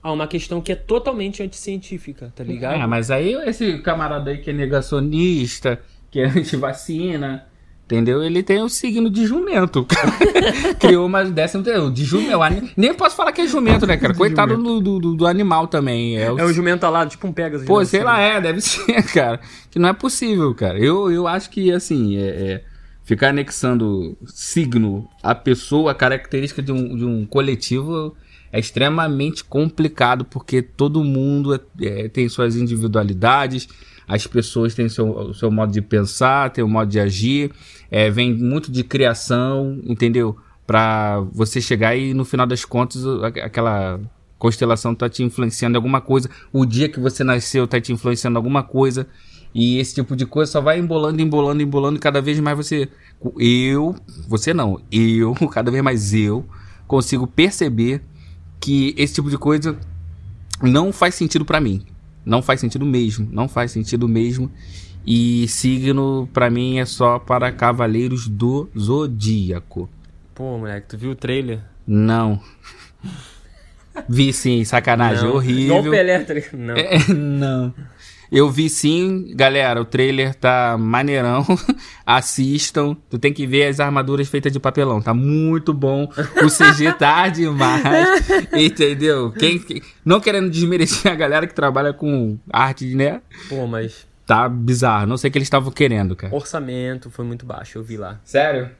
a 0.00 0.12
uma 0.12 0.28
questão 0.28 0.60
que 0.60 0.70
é 0.70 0.76
totalmente 0.76 1.42
anticientífica, 1.42 2.32
tá 2.36 2.44
ligado? 2.44 2.80
Ah, 2.80 2.86
mas 2.86 3.10
aí 3.10 3.32
esse 3.48 3.78
camarada 3.78 4.30
aí 4.30 4.38
que 4.38 4.50
é 4.50 4.52
negacionista, 4.52 5.80
que 6.08 6.20
é 6.20 6.26
antivacina, 6.26 7.48
entendeu? 7.90 8.22
Ele 8.22 8.42
tem 8.42 8.62
o 8.62 8.68
signo 8.68 9.10
de 9.10 9.26
jumento. 9.26 9.84
Criou 10.78 11.06
uma 11.06 11.24
entendeu? 11.58 11.90
De 11.90 12.04
jumento. 12.04 12.40
ani- 12.42 12.70
Nem 12.76 12.94
posso 12.94 13.16
falar 13.16 13.32
que 13.32 13.40
é 13.40 13.46
jumento, 13.46 13.86
né, 13.86 13.96
cara? 13.96 14.14
Coitado 14.14 14.56
do, 14.56 14.80
do, 15.00 15.14
do 15.16 15.26
animal 15.26 15.66
também. 15.66 16.16
É 16.16 16.30
o 16.30 16.38
É 16.38 16.44
um 16.44 16.52
jumento 16.52 16.84
alado, 16.84 17.10
tipo 17.10 17.26
um 17.26 17.32
Pegasus. 17.32 17.66
Pô, 17.66 17.80
né? 17.80 17.84
sei 17.84 18.02
lá, 18.02 18.18
é, 18.20 18.40
deve 18.40 18.60
ser, 18.62 19.02
cara. 19.12 19.40
Que 19.70 19.78
não 19.78 19.88
é 19.88 19.92
possível, 19.92 20.54
cara. 20.54 20.78
Eu, 20.78 21.10
eu 21.10 21.26
acho 21.26 21.50
que, 21.50 21.72
assim, 21.72 22.16
é, 22.16 22.20
é, 22.28 22.64
ficar 23.04 23.28
anexando 23.30 24.16
signo 24.26 25.08
à 25.22 25.34
pessoa, 25.34 25.90
a 25.90 25.94
característica 25.94 26.62
de 26.62 26.70
um, 26.72 26.96
de 26.96 27.04
um 27.04 27.26
coletivo, 27.26 28.14
é 28.52 28.58
extremamente 28.60 29.44
complicado, 29.44 30.24
porque 30.24 30.62
todo 30.62 31.02
mundo 31.04 31.54
é- 31.54 31.60
é, 31.82 32.08
tem 32.08 32.28
suas 32.28 32.56
individualidades, 32.56 33.68
as 34.10 34.26
pessoas 34.26 34.74
têm 34.74 34.88
seu, 34.88 35.08
o 35.08 35.32
seu 35.32 35.52
modo 35.52 35.72
de 35.72 35.80
pensar, 35.80 36.50
tem 36.50 36.64
o 36.64 36.68
modo 36.68 36.90
de 36.90 36.98
agir, 36.98 37.52
é, 37.88 38.10
vem 38.10 38.34
muito 38.34 38.70
de 38.72 38.82
criação, 38.82 39.80
entendeu? 39.84 40.36
Pra 40.66 41.20
você 41.32 41.60
chegar 41.60 41.94
e, 41.94 42.12
no 42.12 42.24
final 42.24 42.44
das 42.44 42.64
contas, 42.64 43.04
aquela 43.22 44.00
constelação 44.36 44.96
tá 44.96 45.08
te 45.08 45.22
influenciando 45.22 45.76
em 45.76 45.78
alguma 45.78 46.00
coisa, 46.00 46.28
o 46.52 46.66
dia 46.66 46.88
que 46.88 46.98
você 46.98 47.22
nasceu 47.22 47.68
tá 47.68 47.80
te 47.80 47.92
influenciando 47.92 48.34
em 48.34 48.38
alguma 48.38 48.64
coisa, 48.64 49.06
e 49.54 49.78
esse 49.78 49.94
tipo 49.94 50.16
de 50.16 50.26
coisa 50.26 50.50
só 50.50 50.60
vai 50.60 50.80
embolando, 50.80 51.22
embolando, 51.22 51.62
embolando, 51.62 52.00
cada 52.00 52.20
vez 52.20 52.38
mais 52.40 52.56
você. 52.56 52.88
Eu, 53.38 53.94
você 54.26 54.52
não, 54.52 54.80
eu, 54.90 55.34
cada 55.52 55.70
vez 55.70 55.84
mais 55.84 56.12
eu, 56.12 56.44
consigo 56.88 57.28
perceber 57.28 58.02
que 58.58 58.92
esse 58.98 59.14
tipo 59.14 59.30
de 59.30 59.38
coisa 59.38 59.78
não 60.60 60.92
faz 60.92 61.14
sentido 61.14 61.44
pra 61.44 61.60
mim. 61.60 61.84
Não 62.24 62.42
faz 62.42 62.60
sentido 62.60 62.84
mesmo, 62.84 63.28
não 63.30 63.48
faz 63.48 63.70
sentido 63.72 64.08
mesmo. 64.08 64.50
E 65.06 65.48
signo, 65.48 66.28
pra 66.32 66.50
mim, 66.50 66.78
é 66.78 66.84
só 66.84 67.18
para 67.18 67.50
cavaleiros 67.50 68.28
do 68.28 68.68
zodíaco. 68.78 69.88
Pô, 70.34 70.58
moleque, 70.58 70.88
tu 70.88 70.98
viu 70.98 71.12
o 71.12 71.14
trailer? 71.16 71.60
Não. 71.86 72.40
Vi 74.08 74.32
sim, 74.32 74.64
sacanagem, 74.64 75.24
Não. 75.24 75.34
horrível. 75.36 75.64
Igual 75.64 75.80
o 75.80 75.90
Pelé, 75.90 76.18
tá? 76.20 76.34
Não. 76.52 76.74
É, 76.76 76.98
não. 77.12 77.74
Eu 78.32 78.48
vi 78.50 78.68
sim, 78.70 79.32
galera, 79.34 79.80
o 79.80 79.84
trailer 79.84 80.34
tá 80.34 80.76
maneirão. 80.78 81.44
Assistam. 82.06 82.96
Tu 83.08 83.18
tem 83.18 83.32
que 83.32 83.46
ver 83.46 83.66
as 83.66 83.80
armaduras 83.80 84.28
feitas 84.28 84.52
de 84.52 84.60
papelão. 84.60 85.00
Tá 85.02 85.12
muito 85.14 85.72
bom. 85.74 86.04
O 86.42 86.48
CG 86.48 86.92
tá 86.98 87.26
demais. 87.30 88.08
Entendeu? 88.52 89.32
Quem, 89.32 89.58
quem- 89.58 89.82
não 90.04 90.20
querendo 90.20 90.50
desmerecer 90.50 91.10
a 91.10 91.14
galera 91.14 91.46
que 91.46 91.54
trabalha 91.54 91.92
com 91.92 92.38
arte, 92.52 92.94
né? 92.94 93.20
Pô, 93.48 93.66
mas 93.66 94.08
Tá 94.26 94.48
bizarro. 94.48 95.08
Não 95.08 95.16
sei 95.16 95.28
o 95.28 95.32
que 95.32 95.38
eles 95.38 95.46
estavam 95.46 95.72
querendo, 95.72 96.14
cara. 96.14 96.32
orçamento 96.32 97.10
foi 97.10 97.24
muito 97.24 97.44
baixo, 97.44 97.78
eu 97.78 97.82
vi 97.82 97.96
lá. 97.96 98.20
Sério? 98.22 98.70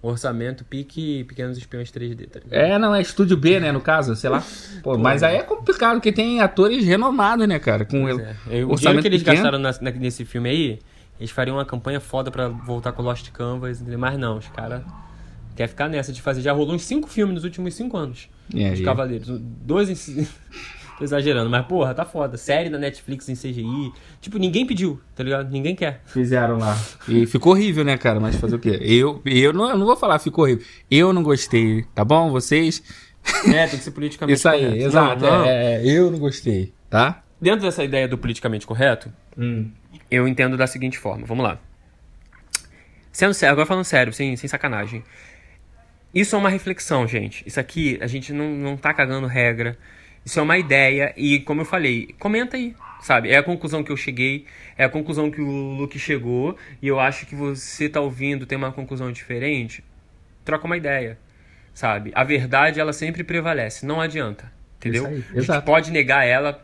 Orçamento 0.00 0.64
pique 0.64 1.24
Pequenos 1.24 1.58
Espiões 1.58 1.90
3D, 1.90 2.28
tá? 2.28 2.40
É, 2.50 2.78
não, 2.78 2.94
é 2.94 3.00
estúdio 3.02 3.36
B, 3.36 3.58
né, 3.58 3.72
no 3.72 3.80
caso, 3.80 4.14
sei 4.14 4.30
lá. 4.30 4.42
Pô, 4.82 4.96
mas 4.96 5.22
aí 5.24 5.36
é 5.36 5.42
complicado, 5.42 5.94
porque 5.96 6.12
tem 6.12 6.40
atores 6.40 6.84
renomados, 6.84 7.48
né, 7.48 7.58
cara? 7.58 7.84
Com 7.84 8.02
Pois 8.02 8.18
é. 8.18 8.64
O 8.64 8.70
orçamento 8.70 9.02
que 9.02 9.08
eles 9.08 9.22
pequeno. 9.22 9.36
gastaram 9.36 9.58
na- 9.58 9.74
na- 9.80 9.90
nesse 9.98 10.24
filme 10.24 10.48
aí, 10.48 10.78
eles 11.18 11.32
fariam 11.32 11.56
uma 11.56 11.64
campanha 11.64 11.98
foda 11.98 12.30
pra 12.30 12.46
voltar 12.48 12.92
com 12.92 13.02
Lost 13.02 13.28
Canvas, 13.32 13.82
mas 13.82 14.16
não, 14.16 14.38
os 14.38 14.46
caras 14.48 14.82
querem 15.56 15.68
ficar 15.68 15.88
nessa 15.88 16.12
de 16.12 16.22
fazer. 16.22 16.42
Já 16.42 16.52
rolou 16.52 16.76
uns 16.76 16.84
cinco 16.84 17.08
filmes 17.08 17.34
nos 17.34 17.42
últimos 17.44 17.74
cinco 17.74 17.96
anos. 17.96 18.28
Os 18.72 18.80
Cavaleiros. 18.80 19.28
Dois 19.40 19.90
em. 19.90 20.26
Tô 20.98 21.04
exagerando, 21.04 21.48
mas 21.48 21.64
porra, 21.66 21.94
tá 21.94 22.04
foda. 22.04 22.36
Série 22.36 22.68
da 22.68 22.76
Netflix 22.76 23.28
em 23.28 23.34
CGI. 23.34 23.92
Tipo, 24.20 24.36
ninguém 24.36 24.66
pediu, 24.66 25.00
tá 25.14 25.22
ligado? 25.22 25.48
Ninguém 25.50 25.76
quer. 25.76 26.02
Fizeram 26.06 26.58
lá. 26.58 26.76
E 27.06 27.24
ficou 27.24 27.52
horrível, 27.52 27.84
né, 27.84 27.96
cara? 27.96 28.18
Mas 28.18 28.34
fazer 28.36 28.56
o 28.56 28.58
quê? 28.58 28.78
Eu, 28.82 29.22
eu, 29.24 29.52
não, 29.52 29.70
eu 29.70 29.78
não 29.78 29.86
vou 29.86 29.96
falar 29.96 30.18
ficou 30.18 30.44
horrível. 30.44 30.64
Eu 30.90 31.12
não 31.12 31.22
gostei, 31.22 31.84
tá 31.94 32.04
bom? 32.04 32.30
Vocês? 32.32 32.82
É, 33.46 33.66
tem 33.68 33.78
que 33.78 33.84
ser 33.84 33.90
politicamente 33.92 34.38
Isso 34.38 34.48
aí, 34.48 34.64
correto. 34.64 34.84
exato. 34.84 35.22
Não, 35.22 35.38
não. 35.38 35.44
É, 35.44 35.74
é, 35.76 35.86
eu 35.86 36.10
não 36.10 36.18
gostei, 36.18 36.72
tá? 36.90 37.22
Dentro 37.40 37.60
dessa 37.60 37.84
ideia 37.84 38.08
do 38.08 38.18
politicamente 38.18 38.66
correto, 38.66 39.12
Hum. 39.36 39.70
eu 40.10 40.26
entendo 40.26 40.56
da 40.56 40.66
seguinte 40.66 40.98
forma. 40.98 41.24
Vamos 41.26 41.44
lá. 41.44 41.60
Sendo 43.12 43.34
sério, 43.34 43.52
agora 43.52 43.66
falando 43.66 43.84
sério, 43.84 44.12
sem, 44.12 44.34
sem 44.36 44.48
sacanagem. 44.48 45.04
Isso 46.12 46.34
é 46.34 46.38
uma 46.38 46.48
reflexão, 46.48 47.06
gente. 47.06 47.44
Isso 47.46 47.60
aqui, 47.60 47.98
a 48.00 48.06
gente 48.06 48.32
não, 48.32 48.48
não 48.50 48.76
tá 48.76 48.92
cagando 48.92 49.26
regra. 49.28 49.78
Isso 50.24 50.38
é 50.38 50.42
uma 50.42 50.58
ideia. 50.58 51.14
E, 51.16 51.40
como 51.40 51.62
eu 51.62 51.64
falei, 51.64 52.14
comenta 52.18 52.56
aí, 52.56 52.74
sabe? 53.00 53.30
É 53.30 53.38
a 53.38 53.42
conclusão 53.42 53.82
que 53.82 53.90
eu 53.90 53.96
cheguei, 53.96 54.44
é 54.76 54.84
a 54.84 54.88
conclusão 54.88 55.30
que 55.30 55.40
o 55.40 55.74
Luke 55.74 55.98
chegou. 55.98 56.56
E 56.82 56.88
eu 56.88 57.00
acho 57.00 57.24
que 57.26 57.34
você 57.34 57.88
tá 57.88 58.00
ouvindo, 58.00 58.44
tem 58.44 58.58
uma 58.58 58.72
conclusão 58.72 59.10
diferente. 59.10 59.82
Troca 60.44 60.66
uma 60.66 60.76
ideia, 60.76 61.18
sabe? 61.72 62.12
A 62.14 62.24
verdade, 62.24 62.78
ela 62.78 62.92
sempre 62.92 63.24
prevalece. 63.24 63.86
Não 63.86 64.00
adianta, 64.00 64.52
entendeu? 64.76 65.06
Aí, 65.06 65.24
a 65.34 65.40
gente 65.40 65.62
pode 65.62 65.90
negar 65.90 66.26
ela, 66.26 66.62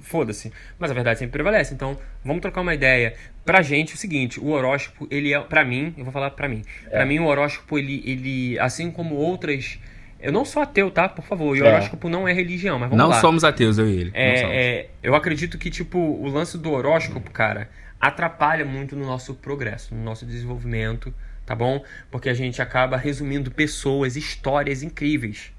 foda-se. 0.00 0.52
Mas 0.78 0.90
a 0.90 0.94
verdade 0.94 1.18
sempre 1.18 1.32
prevalece. 1.32 1.72
Então, 1.72 1.98
vamos 2.24 2.42
trocar 2.42 2.60
uma 2.60 2.74
ideia. 2.74 3.14
Pra 3.44 3.62
gente, 3.62 3.92
é 3.92 3.94
o 3.94 3.98
seguinte, 3.98 4.38
o 4.38 4.48
horóscopo, 4.48 5.08
ele 5.10 5.32
é, 5.32 5.40
pra 5.40 5.64
mim, 5.64 5.94
eu 5.96 6.04
vou 6.04 6.12
falar 6.12 6.30
pra 6.30 6.46
mim. 6.48 6.62
Pra 6.90 7.06
mim, 7.06 7.18
o 7.20 7.24
horóscopo, 7.24 7.78
ele, 7.78 8.02
ele, 8.04 8.58
assim 8.58 8.90
como 8.90 9.14
outras... 9.14 9.78
Eu 10.20 10.32
não 10.32 10.44
sou 10.44 10.62
ateu, 10.62 10.90
tá? 10.90 11.08
Por 11.08 11.24
favor. 11.24 11.56
E 11.56 11.62
o 11.62 11.66
É. 11.66 11.68
horóscopo 11.68 12.08
não 12.08 12.26
é 12.26 12.32
religião, 12.32 12.78
mas 12.78 12.88
vamos 12.90 13.02
Não 13.02 13.10
lá. 13.10 13.20
somos 13.20 13.44
ateus, 13.44 13.78
eu 13.78 13.86
e 13.88 13.92
ele. 14.00 14.10
não. 14.10 14.18
É, 14.18 14.40
é, 14.80 14.90
eu 15.02 15.14
acredito 15.14 15.56
que, 15.58 15.70
tipo, 15.70 15.98
o 15.98 16.26
lance 16.28 16.58
do 16.58 16.72
horóscopo, 16.72 17.30
cara, 17.30 17.68
atrapalha 18.00 18.64
muito 18.64 18.96
no 18.96 19.06
nosso 19.06 19.34
progresso, 19.34 19.94
no 19.94 20.02
nosso 20.02 20.26
desenvolvimento, 20.26 21.14
tá 21.46 21.54
bom? 21.54 21.84
Porque 22.10 22.28
a 22.28 22.34
gente 22.34 22.60
acaba 22.60 22.96
resumindo 22.96 23.50
pessoas, 23.50 24.16
histórias 24.16 24.82
incríveis, 24.82 25.52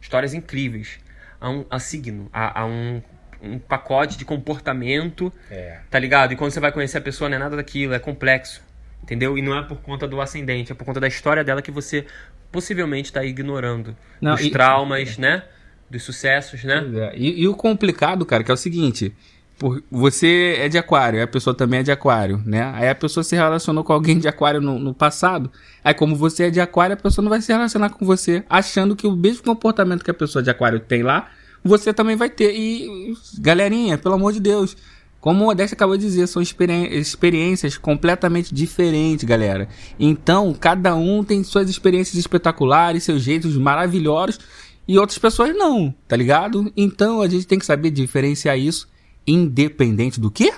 histórias 0.00 0.32
incríveis 0.34 0.98
a 1.40 1.50
um 1.50 1.64
a 1.70 1.78
signo, 1.78 2.28
a, 2.32 2.60
a 2.62 2.66
um, 2.66 3.02
um 3.42 3.58
pacote 3.58 4.16
de 4.16 4.24
comportamento, 4.24 5.32
É. 5.50 5.78
tá 5.90 5.98
ligado? 5.98 6.32
E 6.32 6.36
quando 6.36 6.50
você 6.52 6.60
vai 6.60 6.72
conhecer 6.72 6.98
a 6.98 7.02
pessoa, 7.02 7.28
não 7.28 7.36
é 7.36 7.38
nada 7.40 7.56
daquilo, 7.56 7.92
é 7.94 7.98
complexo, 7.98 8.62
entendeu? 9.02 9.36
E 9.36 9.42
não 9.42 9.56
é 9.56 9.62
por 9.62 9.76
conta 9.82 10.08
do 10.08 10.20
ascendente, 10.20 10.72
é 10.72 10.74
por 10.74 10.84
conta 10.84 10.98
da 11.00 11.06
história 11.08 11.44
dela 11.44 11.60
que 11.60 11.70
você 11.70 12.06
possivelmente 12.56 13.10
está 13.10 13.22
ignorando. 13.22 13.94
Não, 14.18 14.34
dos 14.34 14.46
e- 14.46 14.50
traumas, 14.50 15.18
né? 15.18 15.42
Dos 15.90 16.02
sucessos, 16.02 16.64
né? 16.64 16.82
É. 16.94 17.12
E, 17.14 17.42
e 17.42 17.46
o 17.46 17.54
complicado, 17.54 18.24
cara, 18.24 18.42
que 18.42 18.50
é 18.50 18.54
o 18.54 18.56
seguinte: 18.56 19.14
por, 19.58 19.82
você 19.90 20.56
é 20.58 20.66
de 20.66 20.78
aquário, 20.78 21.22
a 21.22 21.26
pessoa 21.26 21.54
também 21.54 21.80
é 21.80 21.82
de 21.82 21.92
aquário, 21.92 22.42
né? 22.46 22.72
Aí 22.74 22.88
a 22.88 22.94
pessoa 22.94 23.22
se 23.22 23.36
relacionou 23.36 23.84
com 23.84 23.92
alguém 23.92 24.18
de 24.18 24.26
aquário 24.26 24.62
no, 24.62 24.78
no 24.78 24.94
passado. 24.94 25.52
Aí, 25.84 25.92
como 25.92 26.16
você 26.16 26.44
é 26.44 26.50
de 26.50 26.58
aquário, 26.58 26.94
a 26.94 26.96
pessoa 26.96 27.22
não 27.22 27.28
vai 27.28 27.42
se 27.42 27.52
relacionar 27.52 27.90
com 27.90 28.06
você, 28.06 28.42
achando 28.48 28.96
que 28.96 29.06
o 29.06 29.14
mesmo 29.14 29.42
comportamento 29.44 30.02
que 30.02 30.10
a 30.10 30.14
pessoa 30.14 30.42
de 30.42 30.48
aquário 30.48 30.80
tem 30.80 31.02
lá, 31.02 31.28
você 31.62 31.92
também 31.92 32.16
vai 32.16 32.30
ter. 32.30 32.54
E, 32.56 33.12
galerinha, 33.38 33.98
pelo 33.98 34.14
amor 34.14 34.32
de 34.32 34.40
Deus. 34.40 34.74
Como 35.20 35.42
o 35.42 35.46
Modeste 35.46 35.74
acabou 35.74 35.96
de 35.96 36.04
dizer, 36.04 36.26
são 36.28 36.40
experi- 36.40 36.96
experiências 36.96 37.76
completamente 37.76 38.54
diferentes, 38.54 39.24
galera. 39.24 39.68
Então, 39.98 40.54
cada 40.54 40.94
um 40.94 41.24
tem 41.24 41.42
suas 41.42 41.68
experiências 41.68 42.14
espetaculares, 42.16 43.02
seus 43.02 43.22
jeitos 43.22 43.56
maravilhosos, 43.56 44.38
e 44.86 44.98
outras 44.98 45.18
pessoas 45.18 45.52
não, 45.56 45.92
tá 46.06 46.14
ligado? 46.16 46.72
Então, 46.76 47.20
a 47.22 47.28
gente 47.28 47.46
tem 47.46 47.58
que 47.58 47.66
saber 47.66 47.90
diferenciar 47.90 48.56
isso, 48.56 48.88
independente 49.26 50.20
do 50.20 50.30
quê? 50.30 50.52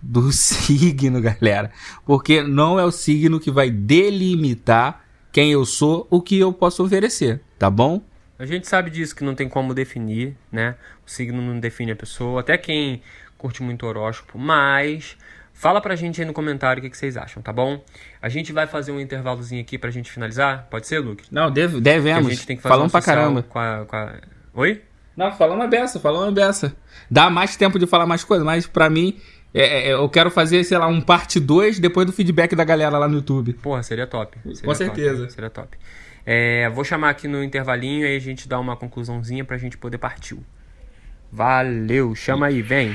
Do 0.00 0.30
signo, 0.32 1.20
galera. 1.20 1.72
Porque 2.06 2.40
não 2.40 2.78
é 2.78 2.84
o 2.84 2.92
signo 2.92 3.40
que 3.40 3.50
vai 3.50 3.68
delimitar 3.70 5.04
quem 5.32 5.50
eu 5.50 5.64
sou, 5.64 6.06
o 6.08 6.22
que 6.22 6.38
eu 6.38 6.52
posso 6.52 6.84
oferecer, 6.84 7.40
tá 7.58 7.68
bom? 7.68 8.00
A 8.38 8.46
gente 8.46 8.68
sabe 8.68 8.90
disso, 8.90 9.16
que 9.16 9.24
não 9.24 9.34
tem 9.34 9.48
como 9.48 9.74
definir, 9.74 10.36
né? 10.52 10.76
O 11.04 11.10
signo 11.10 11.42
não 11.42 11.58
define 11.58 11.90
a 11.90 11.96
pessoa, 11.96 12.40
até 12.40 12.56
quem 12.56 13.02
curte 13.38 13.62
muito 13.62 13.86
horóscopo, 13.86 14.38
mas 14.38 15.16
fala 15.54 15.80
pra 15.80 15.96
gente 15.96 16.20
aí 16.20 16.26
no 16.26 16.32
comentário 16.32 16.80
o 16.80 16.82
que, 16.82 16.90
que 16.90 16.98
vocês 16.98 17.16
acham, 17.16 17.42
tá 17.42 17.52
bom? 17.52 17.82
A 18.20 18.28
gente 18.28 18.52
vai 18.52 18.66
fazer 18.66 18.92
um 18.92 19.00
intervalozinho 19.00 19.62
aqui 19.62 19.78
pra 19.78 19.90
gente 19.90 20.10
finalizar, 20.10 20.66
pode 20.68 20.86
ser, 20.86 20.98
Luke? 20.98 21.24
Não, 21.30 21.50
deve, 21.50 21.80
devemos. 21.80 22.26
a 22.26 22.30
gente 22.30 22.46
tem 22.46 22.56
que 22.56 22.62
fazer 22.62 22.72
Falamos 22.72 22.90
um 22.90 22.92
pra 22.92 23.00
caramba. 23.00 23.42
Com 23.42 23.58
a, 23.58 23.86
com 23.86 23.96
a... 23.96 24.14
Oi? 24.54 24.82
Não, 25.16 25.32
falando 25.32 25.60
uma 25.60 25.66
beça, 25.66 25.98
falando 25.98 26.24
uma 26.24 26.32
beça. 26.32 26.76
Dá 27.10 27.30
mais 27.30 27.56
tempo 27.56 27.78
de 27.78 27.86
falar 27.86 28.06
mais 28.06 28.22
coisas, 28.22 28.44
mas 28.44 28.66
pra 28.66 28.90
mim, 28.90 29.18
é, 29.52 29.88
é, 29.88 29.92
eu 29.92 30.08
quero 30.08 30.30
fazer, 30.30 30.62
sei 30.64 30.78
lá, 30.78 30.86
um 30.86 31.00
parte 31.00 31.40
2 31.40 31.80
depois 31.80 32.06
do 32.06 32.12
feedback 32.12 32.54
da 32.54 32.64
galera 32.64 32.98
lá 32.98 33.08
no 33.08 33.16
YouTube. 33.16 33.54
Porra, 33.54 33.82
seria 33.82 34.06
top. 34.06 34.38
Seria 34.44 34.62
Com 34.62 34.74
certeza. 34.74 35.22
Top, 35.22 35.32
seria 35.32 35.50
top. 35.50 35.78
É, 36.24 36.68
vou 36.70 36.84
chamar 36.84 37.10
aqui 37.10 37.26
no 37.26 37.42
intervalinho 37.42 38.06
e 38.06 38.14
a 38.14 38.20
gente 38.20 38.48
dá 38.48 38.60
uma 38.60 38.76
conclusãozinha 38.76 39.44
pra 39.44 39.56
gente 39.56 39.78
poder 39.78 39.98
partir. 39.98 40.38
Valeu, 41.32 42.14
chama 42.14 42.46
aí, 42.46 42.62
vem. 42.62 42.94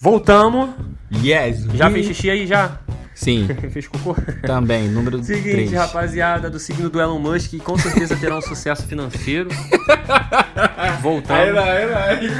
Voltamos. 0.00 0.70
Yes! 1.12 1.64
Já 1.74 1.90
fez 1.90 2.06
xixi 2.06 2.30
aí, 2.30 2.46
já? 2.46 2.78
Sim, 3.14 3.48
fez 3.72 3.88
cocô? 3.88 4.14
também, 4.42 4.88
número 4.88 5.20
Seguinte, 5.24 5.50
3. 5.50 5.72
rapaziada, 5.72 6.48
do 6.48 6.58
signo 6.60 6.88
do 6.88 7.00
Elon 7.00 7.18
Musk, 7.18 7.50
que 7.50 7.58
com 7.58 7.76
certeza 7.76 8.14
terá 8.14 8.38
um 8.38 8.40
sucesso 8.40 8.86
financeiro. 8.86 9.48
Voltamos. 11.02 11.58
aí, 11.58 11.94
aí, 11.94 12.30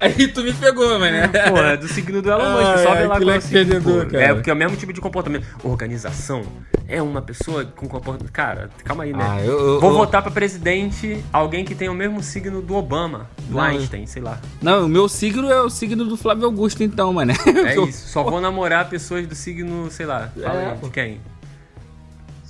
aí 0.00 0.28
tu 0.28 0.42
me 0.42 0.54
pegou, 0.54 0.98
mas 0.98 1.12
né? 1.12 1.28
Pô, 1.28 1.58
é 1.58 1.76
do 1.76 1.86
signo 1.86 2.22
do 2.22 2.30
Elon 2.30 2.50
Musk, 2.50 2.82
só 2.82 2.92
ai, 2.92 2.98
vê 3.02 3.06
lá 3.06 3.16
é 3.16 3.18
o. 3.18 4.16
É, 4.16 4.34
porque 4.34 4.48
é 4.48 4.52
o 4.54 4.56
mesmo 4.56 4.76
tipo 4.78 4.92
de 4.92 5.02
comportamento. 5.02 5.46
Organização 5.62 6.42
é 6.90 7.00
uma 7.02 7.22
pessoa 7.22 7.64
com 7.64 7.86
comportamento... 7.88 8.30
Cara, 8.32 8.68
calma 8.84 9.04
aí, 9.04 9.12
né? 9.12 9.18
Ah, 9.26 9.40
eu, 9.44 9.58
eu- 9.58 9.80
Vou 9.80 9.90
eu- 9.90 9.96
votar 9.96 10.22
pra 10.22 10.30
presidente 10.30 11.22
alguém 11.32 11.64
que 11.64 11.74
tem 11.74 11.88
o 11.88 11.94
mesmo 11.94 12.22
signo 12.22 12.60
do 12.60 12.74
Obama, 12.74 13.28
do 13.48 13.56
Não, 13.56 13.62
Einstein, 13.62 14.06
sei 14.06 14.20
lá. 14.22 14.38
Não, 14.60 14.86
o 14.86 14.88
meu 14.88 15.08
signo 15.08 15.50
é 15.50 15.60
o 15.62 15.70
signo 15.70 16.04
do 16.04 16.16
Flávio 16.16 16.44
Augusto, 16.46 16.82
então, 16.82 17.12
mano. 17.12 17.32
É 17.66 17.76
isso, 17.88 18.08
só 18.08 18.22
vou 18.24 18.40
namorar 18.40 18.88
pessoas 18.88 19.26
do 19.26 19.34
signo, 19.34 19.90
sei 19.90 20.06
lá, 20.06 20.30
fala 20.42 20.60
É, 20.62 20.70
aí, 20.72 20.76
de 20.78 20.90
quem? 20.90 21.20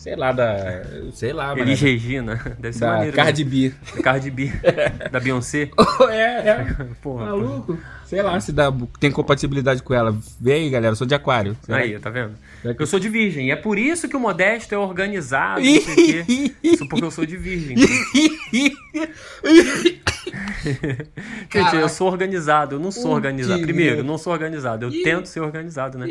Sei 0.01 0.17
lá, 0.17 0.33
da. 0.33 0.83
Sei 1.13 1.31
lá, 1.31 1.49
mano. 1.49 1.61
Elis 1.61 1.79
Regina, 1.79 2.41
deve 2.59 2.73
ser 2.73 2.87
Da 2.87 2.93
maneiro. 2.93 3.15
Cardi 3.15 3.45
né? 3.45 3.51
B. 3.51 3.75
Da 3.97 4.03
Cardi 4.03 4.31
B, 4.31 4.53
da 5.13 5.21
Beyoncé. 5.21 5.69
é, 6.11 6.49
é. 6.49 6.77
Porra. 7.03 7.27
Maluco. 7.27 7.79
Sei 8.07 8.23
lá 8.23 8.41
se 8.41 8.51
dá, 8.51 8.73
tem 8.99 9.11
compatibilidade 9.11 9.83
com 9.83 9.93
ela. 9.93 10.17
Vê 10.41 10.55
aí, 10.55 10.71
galera, 10.71 10.93
eu 10.93 10.97
sou 10.97 11.07
de 11.07 11.15
aquário. 11.15 11.55
Será 11.61 11.79
Aí, 11.79 11.99
tá 11.99 12.09
vendo? 12.09 12.33
Eu 12.65 12.87
sou 12.87 12.99
de 12.99 13.11
virgem. 13.11 13.49
E 13.49 13.51
é 13.51 13.57
por 13.57 13.79
isso 13.79 14.09
que 14.09 14.17
o 14.17 14.21
Modesto 14.21 14.75
é 14.75 14.79
organizado, 14.79 15.61
não 15.61 15.81
sei 15.83 16.25
quê. 16.25 16.55
Isso 16.63 16.89
porque 16.89 17.05
eu 17.05 17.11
sou 17.11 17.27
de 17.27 17.37
virgem. 17.37 17.77
Gente, 21.53 21.77
eu 21.77 21.89
sou 21.91 22.09
organizado, 22.09 22.77
eu 22.77 22.81
não 22.81 22.91
sou 22.91 23.13
organizado. 23.13 23.61
Primeiro, 23.61 23.99
eu 23.99 24.05
não 24.05 24.17
sou 24.17 24.33
organizado, 24.33 24.87
eu 24.87 25.03
tento 25.05 25.27
ser 25.27 25.41
organizado, 25.41 25.99
né? 25.99 26.09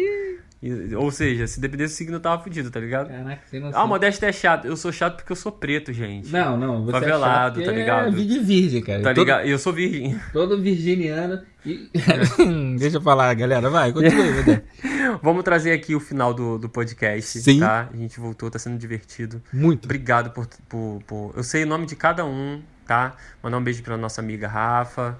E- 0.61 0.93
ou 0.93 1.09
seja, 1.09 1.47
se 1.47 1.59
dependesse 1.61 1.93
do 1.93 1.97
signo, 1.97 2.15
eu 2.17 2.19
tava 2.19 2.43
fudido, 2.43 2.69
tá 2.69 2.79
ligado? 2.81 3.07
Caraca, 3.07 3.41
sem 3.49 3.61
noção. 3.61 3.79
Ah, 3.79 3.83
o 3.85 3.87
Modesto 3.87 4.25
é 4.25 4.31
chato. 4.33 4.65
Eu 4.65 4.75
sou 4.75 4.91
chato 4.91 5.15
porque 5.17 5.31
eu 5.31 5.35
sou 5.35 5.51
preto, 5.53 5.93
gente. 5.93 6.29
Não, 6.29 6.57
não, 6.57 6.83
você 6.83 6.91
Favelado, 6.91 7.61
é 7.61 7.63
chato 7.63 7.65
tá 7.65 7.71
porque 7.71 7.79
ligado? 7.79 8.07
É 8.07 8.11
de 8.25 8.39
virgem, 8.39 8.81
cara. 8.81 9.01
Tá 9.01 9.09
Todo- 9.13 9.19
ligado? 9.19 9.47
E 9.47 9.51
eu 9.51 9.57
sou 9.59 9.71
virgem. 9.71 10.19
Todo 10.33 10.61
virginiano. 10.61 11.41
E... 11.65 11.89
Deixa 12.77 12.97
eu 12.97 13.01
falar, 13.01 13.33
galera. 13.35 13.69
Vai, 13.69 13.93
continue, 13.93 14.31
Vedé. 14.31 14.63
Vamos 15.23 15.43
trazer 15.43 15.71
aqui 15.71 15.95
o 15.95 15.99
final 15.99 16.33
do, 16.33 16.57
do 16.57 16.67
podcast, 16.69 17.39
Sim. 17.39 17.59
tá? 17.61 17.89
A 17.93 17.95
gente 17.97 18.19
voltou, 18.19 18.49
tá 18.51 18.59
sendo 18.59 18.77
divertido. 18.77 19.41
Muito. 19.53 19.85
Obrigado 19.85 20.31
por, 20.31 20.45
por, 20.67 20.99
por- 21.07 21.33
Eu 21.37 21.43
sei 21.43 21.63
o 21.63 21.67
nome 21.67 21.85
de 21.85 21.95
cada 21.95 22.25
um, 22.25 22.61
tá? 22.85 23.15
Mandar 23.41 23.57
um 23.57 23.63
beijo 23.63 23.81
pra 23.81 23.95
nossa 23.97 24.19
amiga 24.21 24.47
Rafa. 24.47 25.19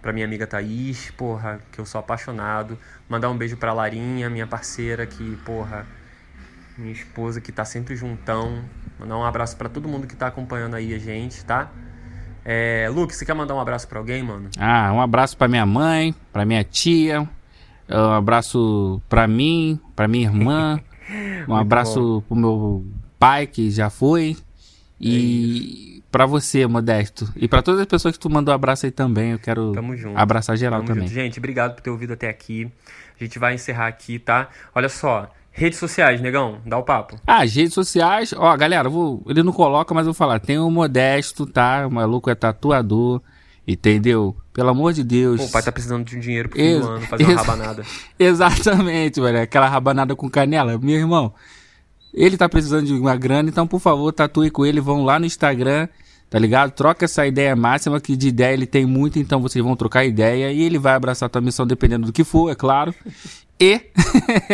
Pra 0.00 0.12
minha 0.12 0.24
amiga 0.24 0.46
Thaís, 0.46 1.10
porra, 1.16 1.60
que 1.72 1.80
eu 1.80 1.84
sou 1.84 1.98
apaixonado. 1.98 2.78
Mandar 3.08 3.30
um 3.30 3.36
beijo 3.36 3.56
pra 3.56 3.72
Larinha, 3.72 4.30
minha 4.30 4.46
parceira, 4.46 5.06
que, 5.06 5.36
porra, 5.44 5.86
minha 6.76 6.92
esposa 6.92 7.40
que 7.40 7.50
tá 7.50 7.64
sempre 7.64 7.96
juntão. 7.96 8.62
Mandar 8.98 9.16
um 9.18 9.24
abraço 9.24 9.56
pra 9.56 9.68
todo 9.68 9.88
mundo 9.88 10.06
que 10.06 10.14
tá 10.14 10.28
acompanhando 10.28 10.74
aí 10.74 10.94
a 10.94 10.98
gente, 10.98 11.44
tá? 11.44 11.70
É, 12.44 12.88
Luke, 12.90 13.14
você 13.14 13.24
quer 13.26 13.34
mandar 13.34 13.54
um 13.54 13.60
abraço 13.60 13.86
pra 13.88 13.98
alguém, 13.98 14.22
mano? 14.22 14.48
Ah, 14.58 14.92
um 14.92 15.00
abraço 15.00 15.36
pra 15.36 15.48
minha 15.48 15.66
mãe, 15.66 16.14
pra 16.32 16.44
minha 16.44 16.64
tia. 16.64 17.28
Um 17.90 18.12
abraço 18.12 19.02
pra 19.08 19.26
mim, 19.26 19.80
pra 19.96 20.08
minha 20.08 20.26
irmã. 20.26 20.80
Um 21.48 21.54
abraço 21.54 22.22
pro 22.28 22.36
meu 22.36 22.84
pai, 23.18 23.46
que 23.46 23.70
já 23.70 23.88
foi. 23.88 24.36
E 25.00 25.97
pra 26.10 26.26
você, 26.26 26.66
Modesto. 26.66 27.30
E 27.36 27.46
pra 27.48 27.62
todas 27.62 27.80
as 27.80 27.86
pessoas 27.86 28.14
que 28.14 28.20
tu 28.20 28.30
mandou 28.30 28.52
abraço 28.54 28.86
aí 28.86 28.92
também. 28.92 29.32
Eu 29.32 29.38
quero 29.38 29.72
abraçar 30.14 30.56
geral 30.56 30.80
Tamo 30.80 30.88
também. 30.88 31.08
junto. 31.08 31.14
Gente, 31.14 31.38
obrigado 31.38 31.74
por 31.74 31.82
ter 31.82 31.90
ouvido 31.90 32.12
até 32.14 32.28
aqui. 32.28 32.70
A 33.20 33.24
gente 33.24 33.38
vai 33.38 33.54
encerrar 33.54 33.88
aqui, 33.88 34.18
tá? 34.18 34.48
Olha 34.74 34.88
só, 34.88 35.28
redes 35.50 35.78
sociais, 35.78 36.20
negão, 36.20 36.58
dá 36.64 36.78
o 36.78 36.82
papo. 36.84 37.18
Ah, 37.26 37.42
as 37.42 37.52
redes 37.54 37.74
sociais, 37.74 38.32
ó, 38.36 38.56
galera, 38.56 38.88
vou, 38.88 39.22
ele 39.28 39.42
não 39.42 39.52
coloca, 39.52 39.92
mas 39.92 40.06
eu 40.06 40.12
vou 40.12 40.14
falar. 40.14 40.38
Tem 40.38 40.58
o 40.58 40.70
Modesto, 40.70 41.44
tá? 41.46 41.84
O 41.86 41.90
maluco 41.90 42.30
é 42.30 42.34
tatuador, 42.36 43.20
entendeu? 43.66 44.36
Pelo 44.52 44.70
amor 44.70 44.92
de 44.92 45.02
Deus. 45.04 45.40
Pô, 45.40 45.46
o 45.46 45.50
pai 45.50 45.62
tá 45.62 45.72
precisando 45.72 46.04
de 46.04 46.16
um 46.16 46.20
dinheiro 46.20 46.48
pro 46.48 46.60
Ex- 46.60 46.84
ano, 46.84 47.00
fazer 47.02 47.24
uma 47.24 47.32
ex- 47.32 47.40
rabanada. 47.40 47.82
Exatamente, 48.18 49.20
velho. 49.20 49.40
Aquela 49.42 49.68
rabanada 49.68 50.14
com 50.16 50.28
canela. 50.30 50.78
Meu 50.78 50.96
irmão, 50.96 51.34
ele 52.12 52.36
tá 52.36 52.48
precisando 52.48 52.86
de 52.86 52.92
uma 52.92 53.16
grana, 53.16 53.48
então, 53.48 53.66
por 53.66 53.80
favor, 53.80 54.12
tatue 54.12 54.50
com 54.50 54.64
ele. 54.64 54.80
Vão 54.80 55.04
lá 55.04 55.18
no 55.18 55.26
Instagram, 55.26 55.88
tá 56.30 56.38
ligado? 56.38 56.72
Troca 56.72 57.04
essa 57.04 57.26
ideia 57.26 57.54
máxima, 57.54 58.00
que 58.00 58.16
de 58.16 58.28
ideia 58.28 58.54
ele 58.54 58.66
tem 58.66 58.86
muito, 58.86 59.18
então 59.18 59.40
vocês 59.40 59.64
vão 59.64 59.76
trocar 59.76 60.04
ideia 60.04 60.52
e 60.52 60.62
ele 60.62 60.78
vai 60.78 60.94
abraçar 60.94 61.26
a 61.26 61.30
tua 61.30 61.40
missão 61.40 61.66
dependendo 61.66 62.06
do 62.06 62.12
que 62.12 62.24
for, 62.24 62.50
é 62.50 62.54
claro. 62.54 62.94
E. 63.60 63.80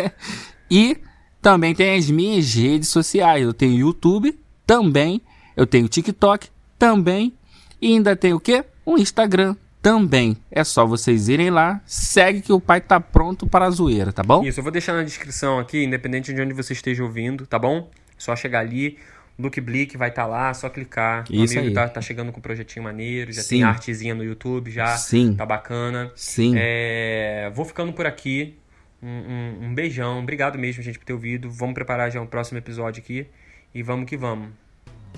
e 0.71 0.97
também 1.43 1.75
tem 1.75 1.99
as 1.99 2.09
minhas 2.09 2.55
redes 2.55 2.89
sociais. 2.89 3.43
Eu 3.43 3.53
tenho 3.53 3.79
YouTube 3.79 4.39
também. 4.67 5.21
Eu 5.55 5.67
tenho 5.67 5.87
TikTok 5.87 6.49
também. 6.79 7.35
E 7.83 7.89
ainda 7.89 8.17
tem 8.17 8.33
o 8.33 8.41
quê? 8.41 8.65
Um 8.87 8.97
Instagram 8.97 9.55
também. 9.85 10.35
É 10.51 10.65
só 10.65 10.87
vocês 10.87 11.29
irem 11.29 11.51
lá, 11.51 11.81
segue 11.85 12.41
que 12.41 12.53
o 12.53 12.59
pai 12.59 12.81
tá 12.81 12.99
pronto 12.99 13.47
para 13.47 13.67
a 13.67 13.71
zoeira, 13.71 14.11
tá 14.15 14.23
bom? 14.23 14.43
Isso, 14.43 14.59
eu 14.59 14.65
vou 14.65 14.73
deixar 14.73 14.95
na 14.95 15.03
descrição 15.03 15.59
aqui, 15.59 15.85
independente 15.85 16.33
de 16.33 16.41
onde 16.41 16.55
você 16.55 16.73
esteja 16.73 17.03
ouvindo, 17.05 17.47
tá 17.47 17.59
bom? 17.59 17.91
Só 18.17 18.35
chegar 18.35 18.61
ali, 18.61 18.97
Luke 19.39 19.61
Blick 19.61 19.95
vai 19.99 20.09
estar 20.09 20.25
lá, 20.27 20.55
só 20.55 20.71
clicar. 20.71 21.25
Isso 21.31 21.59
amigo 21.59 21.69
aí. 21.69 21.75
tá, 21.75 21.87
tá 21.89 22.01
chegando 22.01 22.33
com 22.33 22.39
um 22.39 22.43
projetinho 22.43 22.83
maneiro, 22.83 23.31
já 23.31 23.43
Sim. 23.43 23.49
tem 23.57 23.63
artezinha 23.65 24.15
no 24.15 24.25
YouTube, 24.25 24.71
já 24.71 24.97
Sim. 24.97 25.35
tá 25.35 25.45
bacana. 25.45 26.11
Sim. 26.17 26.55
É, 26.57 27.51
vou 27.55 27.67
ficando 27.67 27.93
por 27.93 28.07
aqui. 28.07 28.57
Um, 29.03 29.07
um- 29.07 29.67
um 29.67 29.75
beijão. 29.75 30.21
Obrigado 30.21 30.59
mesmo, 30.59 30.83
gente, 30.83 30.99
por 30.99 31.05
ter 31.05 31.13
ouvido. 31.13 31.51
Vamos 31.51 31.75
preparar 31.75 32.11
já 32.11 32.23
um 32.23 32.27
próximo 32.27 32.57
episódio 32.57 33.03
aqui. 33.03 33.27
E 33.75 33.83
vamos 33.83 34.07
que 34.09 34.17
vamos. 34.17 34.49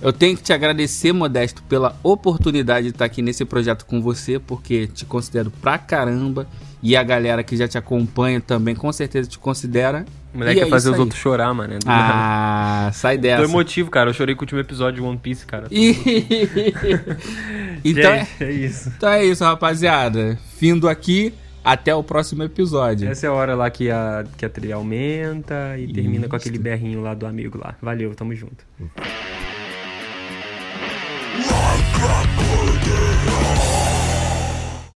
Eu 0.00 0.12
tenho 0.12 0.36
que 0.36 0.42
te 0.42 0.52
agradecer, 0.52 1.12
Modesto, 1.12 1.62
pela 1.62 1.98
oportunidade 2.02 2.88
de 2.88 2.92
estar 2.92 3.04
aqui 3.04 3.22
nesse 3.22 3.44
projeto 3.44 3.86
com 3.86 4.00
você, 4.00 4.38
porque 4.38 4.86
te 4.86 5.04
considero 5.04 5.50
pra 5.50 5.78
caramba. 5.78 6.46
E 6.82 6.94
a 6.94 7.02
galera 7.02 7.42
que 7.42 7.56
já 7.56 7.66
te 7.66 7.78
acompanha 7.78 8.40
também, 8.40 8.74
com 8.74 8.92
certeza 8.92 9.28
te 9.28 9.38
considera. 9.38 10.04
O 10.32 10.38
moleque 10.38 10.60
quer 10.60 10.66
é 10.66 10.70
fazer 10.70 10.90
os 10.90 10.94
aí. 10.94 11.00
outros 11.00 11.18
chorar, 11.18 11.52
mano. 11.54 11.78
Ah, 11.86 12.90
sai 12.92 13.16
dessa. 13.16 13.42
Tô 13.42 13.48
emotivo, 13.48 13.90
cara. 13.90 14.10
Eu 14.10 14.14
chorei 14.14 14.34
com 14.34 14.42
o 14.42 14.44
último 14.44 14.60
episódio 14.60 15.00
de 15.00 15.08
One 15.08 15.16
Piece, 15.16 15.46
cara. 15.46 15.66
então, 17.82 18.14
Gente, 18.14 18.28
é, 18.40 18.44
é 18.44 18.52
isso. 18.52 18.92
Então 18.96 19.08
é 19.08 19.24
isso, 19.24 19.42
rapaziada. 19.42 20.38
Findo 20.58 20.88
aqui. 20.88 21.32
Até 21.64 21.92
o 21.92 22.04
próximo 22.04 22.44
episódio. 22.44 23.08
Essa 23.08 23.26
é 23.26 23.28
a 23.28 23.32
hora 23.32 23.56
lá 23.56 23.68
que 23.68 23.90
a, 23.90 24.24
que 24.36 24.44
a 24.44 24.48
trilha 24.48 24.76
aumenta 24.76 25.76
e 25.76 25.92
termina 25.92 26.28
com 26.28 26.36
aquele 26.36 26.60
berrinho 26.60 27.02
lá 27.02 27.12
do 27.12 27.26
amigo 27.26 27.58
lá. 27.58 27.74
Valeu, 27.82 28.14
tamo 28.14 28.32
junto. 28.36 28.64
Come, 31.76 31.92
come. 31.92 32.25